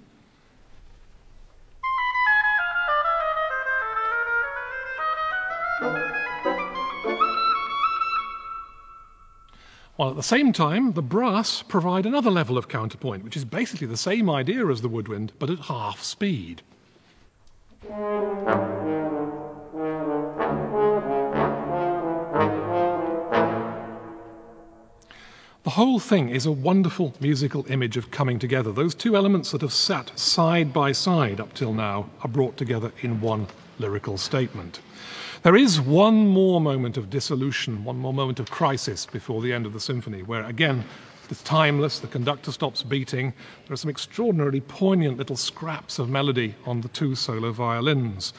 While 9.96 10.10
at 10.10 10.16
the 10.18 10.22
same 10.24 10.52
time, 10.52 10.92
the 10.92 11.02
brass 11.02 11.62
provide 11.62 12.06
another 12.06 12.30
level 12.30 12.58
of 12.58 12.68
counterpoint, 12.68 13.24
which 13.24 13.38
is 13.38 13.46
basically 13.46 13.88
the 13.88 13.96
same 13.96 14.30
idea 14.30 14.68
as 14.68 14.82
the 14.82 14.90
woodwind, 14.90 15.32
but 15.40 15.50
at 15.50 15.60
half 15.60 16.04
speed. 16.04 16.62
The 17.84 18.00
whole 25.66 26.00
thing 26.00 26.30
is 26.30 26.46
a 26.46 26.52
wonderful 26.52 27.14
musical 27.20 27.66
image 27.70 27.98
of 27.98 28.10
coming 28.10 28.40
together. 28.40 28.72
Those 28.72 28.96
two 28.96 29.18
elements 29.18 29.52
that 29.52 29.62
have 29.62 29.74
sat 29.74 30.18
side 30.18 30.72
by 30.72 30.94
side 30.94 31.42
up 31.42 31.54
till 31.54 31.74
now 31.74 32.10
are 32.22 32.30
brought 32.30 32.56
together 32.56 32.94
in 33.02 33.20
one 33.20 33.48
lyrical 33.80 34.18
statement. 34.18 34.80
There 35.42 35.58
is 35.58 35.82
one 35.82 36.28
more 36.28 36.62
moment 36.62 36.96
of 36.96 37.10
dissolution, 37.10 37.84
one 37.84 37.98
more 37.98 38.14
moment 38.14 38.40
of 38.40 38.50
crisis 38.50 39.06
before 39.06 39.42
the 39.42 39.52
end 39.52 39.66
of 39.66 39.74
the 39.74 39.82
symphony, 39.82 40.24
where 40.24 40.46
again, 40.46 40.86
it's 41.34 41.42
timeless, 41.42 41.98
the 41.98 42.06
conductor 42.06 42.52
stops 42.52 42.84
beating. 42.84 43.34
There 43.66 43.74
are 43.74 43.78
some 43.78 43.90
extraordinarily 43.90 44.62
poignant 44.62 45.18
little 45.18 45.36
scraps 45.36 45.98
of 45.98 46.08
melody 46.08 46.54
on 46.68 46.82
the 46.82 46.90
two 46.90 47.16
solo 47.16 47.52
violins. 47.52 48.34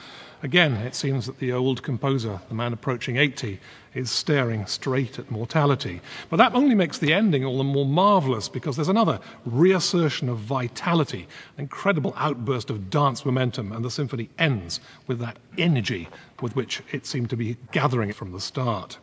Again, 0.45 0.75
it 0.75 0.95
seems 0.95 1.27
that 1.27 1.41
the 1.41 1.55
old 1.55 1.83
composer, 1.83 2.41
the 2.49 2.55
man 2.55 2.73
approaching 2.73 3.17
80, 3.17 3.59
is 3.95 4.13
staring 4.13 4.67
straight 4.67 5.19
at 5.19 5.29
mortality. 5.29 6.03
But 6.31 6.37
that 6.37 6.55
only 6.55 6.77
makes 6.77 6.99
the 6.99 7.15
ending 7.15 7.45
all 7.45 7.59
the 7.59 7.65
more 7.65 7.85
marvelous 7.85 8.49
because 8.49 8.77
there's 8.77 8.87
another 8.87 9.19
reassertion 9.45 10.29
of 10.29 10.39
vitality, 10.39 11.27
an 11.57 11.63
incredible 11.63 12.15
outburst 12.17 12.71
of 12.71 12.91
dance 12.91 13.27
momentum, 13.27 13.73
and 13.73 13.85
the 13.85 13.91
symphony 13.91 14.31
ends 14.39 14.79
with 15.09 15.19
that 15.19 15.41
energy 15.59 16.09
with 16.41 16.55
which 16.55 16.81
it 16.93 17.07
seemed 17.07 17.31
to 17.31 17.37
be 17.37 17.57
gathering 17.73 18.13
from 18.13 18.31
the 18.31 18.41
start. 18.41 18.99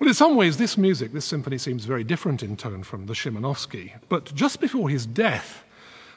Well, 0.00 0.08
in 0.08 0.14
some 0.14 0.34
ways, 0.36 0.56
this 0.56 0.78
music, 0.78 1.12
this 1.12 1.26
symphony, 1.26 1.58
seems 1.58 1.84
very 1.84 2.04
different 2.04 2.42
in 2.42 2.56
tone 2.56 2.84
from 2.84 3.04
the 3.04 3.12
Szymanowski. 3.12 3.92
But 4.08 4.34
just 4.34 4.58
before 4.58 4.88
his 4.88 5.04
death, 5.04 5.62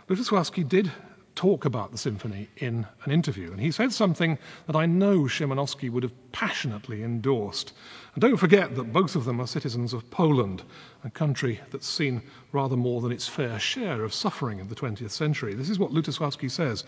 Lutosławski 0.08 0.66
did 0.66 0.90
talk 1.36 1.66
about 1.66 1.92
the 1.92 1.98
symphony 1.98 2.48
in 2.56 2.88
an 3.04 3.12
interview. 3.12 3.52
And 3.52 3.60
he 3.60 3.72
said 3.72 3.92
something 3.92 4.38
that 4.68 4.78
I 4.78 4.86
know 4.86 5.24
Szymanowski 5.24 5.90
would 5.90 6.04
have 6.04 6.32
passionately 6.32 7.04
endorsed. 7.04 7.74
And 8.14 8.22
don't 8.22 8.38
forget 8.38 8.74
that 8.78 8.94
both 8.94 9.18
of 9.18 9.26
them 9.26 9.42
are 9.42 9.48
citizens 9.48 9.92
of 9.92 10.10
Poland, 10.10 10.64
a 11.04 11.10
country 11.10 11.60
that's 11.72 11.86
seen 11.86 12.22
rather 12.54 12.78
more 12.78 13.02
than 13.02 13.12
its 13.12 13.28
fair 13.28 13.60
share 13.60 14.06
of 14.06 14.14
suffering 14.14 14.60
in 14.60 14.70
the 14.70 14.76
20th 14.76 15.12
century. 15.12 15.56
This 15.56 15.70
is 15.70 15.78
what 15.78 15.92
Lutosławski 15.92 16.50
says 16.50 16.86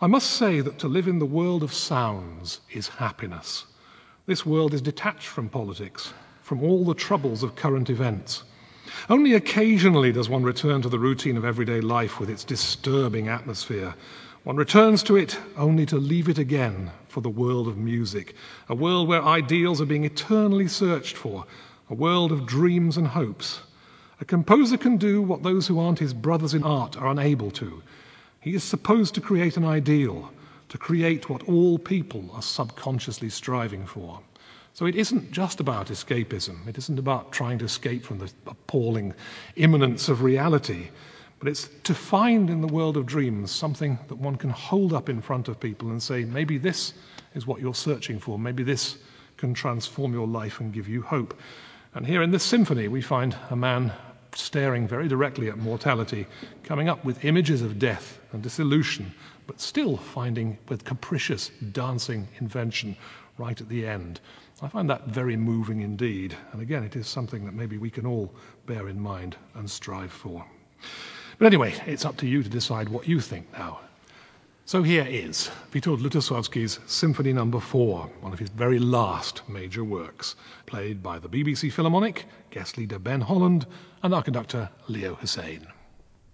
I 0.00 0.06
must 0.06 0.30
say 0.30 0.62
that 0.62 0.78
to 0.78 0.88
live 0.88 1.06
in 1.06 1.18
the 1.18 1.26
world 1.26 1.62
of 1.62 1.74
sounds 1.74 2.62
is 2.70 2.88
happiness. 2.88 3.66
This 4.26 4.46
world 4.46 4.72
is 4.72 4.80
detached 4.80 5.26
from 5.26 5.50
politics, 5.50 6.10
from 6.40 6.62
all 6.62 6.86
the 6.86 6.94
troubles 6.94 7.42
of 7.42 7.56
current 7.56 7.90
events. 7.90 8.42
Only 9.10 9.34
occasionally 9.34 10.12
does 10.12 10.30
one 10.30 10.44
return 10.44 10.80
to 10.80 10.88
the 10.88 10.98
routine 10.98 11.36
of 11.36 11.44
everyday 11.44 11.82
life 11.82 12.18
with 12.18 12.30
its 12.30 12.42
disturbing 12.42 13.28
atmosphere. 13.28 13.94
One 14.42 14.56
returns 14.56 15.02
to 15.04 15.16
it 15.16 15.38
only 15.58 15.84
to 15.86 15.98
leave 15.98 16.30
it 16.30 16.38
again 16.38 16.90
for 17.08 17.20
the 17.20 17.28
world 17.28 17.68
of 17.68 17.76
music, 17.76 18.34
a 18.66 18.74
world 18.74 19.08
where 19.08 19.22
ideals 19.22 19.82
are 19.82 19.86
being 19.86 20.06
eternally 20.06 20.68
searched 20.68 21.18
for, 21.18 21.44
a 21.90 21.94
world 21.94 22.32
of 22.32 22.46
dreams 22.46 22.96
and 22.96 23.06
hopes. 23.06 23.60
A 24.22 24.24
composer 24.24 24.78
can 24.78 24.96
do 24.96 25.20
what 25.20 25.42
those 25.42 25.66
who 25.66 25.78
aren't 25.78 25.98
his 25.98 26.14
brothers 26.14 26.54
in 26.54 26.62
art 26.62 26.96
are 26.96 27.08
unable 27.08 27.50
to. 27.50 27.82
He 28.40 28.54
is 28.54 28.64
supposed 28.64 29.16
to 29.16 29.20
create 29.20 29.58
an 29.58 29.66
ideal, 29.66 30.30
to 30.74 30.78
create 30.78 31.30
what 31.30 31.48
all 31.48 31.78
people 31.78 32.30
are 32.32 32.42
subconsciously 32.42 33.30
striving 33.30 33.86
for. 33.86 34.18
So 34.72 34.86
it 34.86 34.96
isn't 34.96 35.30
just 35.30 35.60
about 35.60 35.86
escapism. 35.86 36.66
It 36.66 36.76
isn't 36.76 36.98
about 36.98 37.30
trying 37.30 37.60
to 37.60 37.64
escape 37.64 38.04
from 38.04 38.18
the 38.18 38.32
appalling 38.44 39.14
imminence 39.54 40.08
of 40.08 40.24
reality. 40.24 40.88
But 41.38 41.46
it's 41.46 41.68
to 41.84 41.94
find 41.94 42.50
in 42.50 42.60
the 42.60 42.66
world 42.66 42.96
of 42.96 43.06
dreams 43.06 43.52
something 43.52 44.00
that 44.08 44.16
one 44.16 44.34
can 44.34 44.50
hold 44.50 44.92
up 44.92 45.08
in 45.08 45.22
front 45.22 45.46
of 45.46 45.60
people 45.60 45.90
and 45.90 46.02
say, 46.02 46.24
maybe 46.24 46.58
this 46.58 46.92
is 47.36 47.46
what 47.46 47.60
you're 47.60 47.72
searching 47.72 48.18
for. 48.18 48.36
Maybe 48.36 48.64
this 48.64 48.98
can 49.36 49.54
transform 49.54 50.12
your 50.12 50.26
life 50.26 50.58
and 50.58 50.72
give 50.72 50.88
you 50.88 51.02
hope. 51.02 51.38
And 51.94 52.04
here 52.04 52.20
in 52.20 52.32
this 52.32 52.42
symphony, 52.42 52.88
we 52.88 53.00
find 53.00 53.36
a 53.48 53.54
man 53.54 53.92
staring 54.34 54.88
very 54.88 55.06
directly 55.06 55.50
at 55.50 55.56
mortality, 55.56 56.26
coming 56.64 56.88
up 56.88 57.04
with 57.04 57.24
images 57.24 57.62
of 57.62 57.78
death 57.78 58.18
and 58.32 58.42
dissolution, 58.42 59.14
but 59.46 59.60
still 59.60 59.96
finding 59.96 60.58
with 60.68 60.84
capricious 60.84 61.50
dancing 61.72 62.28
invention 62.40 62.96
right 63.38 63.60
at 63.60 63.68
the 63.68 63.86
end. 63.86 64.20
I 64.62 64.68
find 64.68 64.88
that 64.90 65.06
very 65.06 65.36
moving 65.36 65.80
indeed. 65.80 66.36
And 66.52 66.62
again, 66.62 66.84
it 66.84 66.96
is 66.96 67.06
something 67.06 67.44
that 67.44 67.54
maybe 67.54 67.76
we 67.76 67.90
can 67.90 68.06
all 68.06 68.32
bear 68.66 68.88
in 68.88 69.00
mind 69.00 69.36
and 69.54 69.70
strive 69.70 70.12
for. 70.12 70.44
But 71.38 71.46
anyway, 71.46 71.74
it's 71.86 72.04
up 72.04 72.18
to 72.18 72.26
you 72.26 72.42
to 72.42 72.48
decide 72.48 72.88
what 72.88 73.08
you 73.08 73.20
think 73.20 73.52
now. 73.52 73.80
So 74.66 74.82
here 74.82 75.06
is 75.06 75.50
Witold 75.72 76.00
Lutosławski's 76.00 76.78
Symphony 76.86 77.34
No. 77.34 77.60
4, 77.60 78.10
one 78.22 78.32
of 78.32 78.38
his 78.38 78.48
very 78.48 78.78
last 78.78 79.46
major 79.46 79.84
works, 79.84 80.36
played 80.64 81.02
by 81.02 81.18
the 81.18 81.28
BBC 81.28 81.70
Philharmonic, 81.70 82.24
guest 82.50 82.78
leader 82.78 82.98
Ben 82.98 83.20
Holland, 83.20 83.66
and 84.02 84.14
our 84.14 84.22
conductor 84.22 84.70
Leo 84.88 85.16
Hussain. 85.16 85.66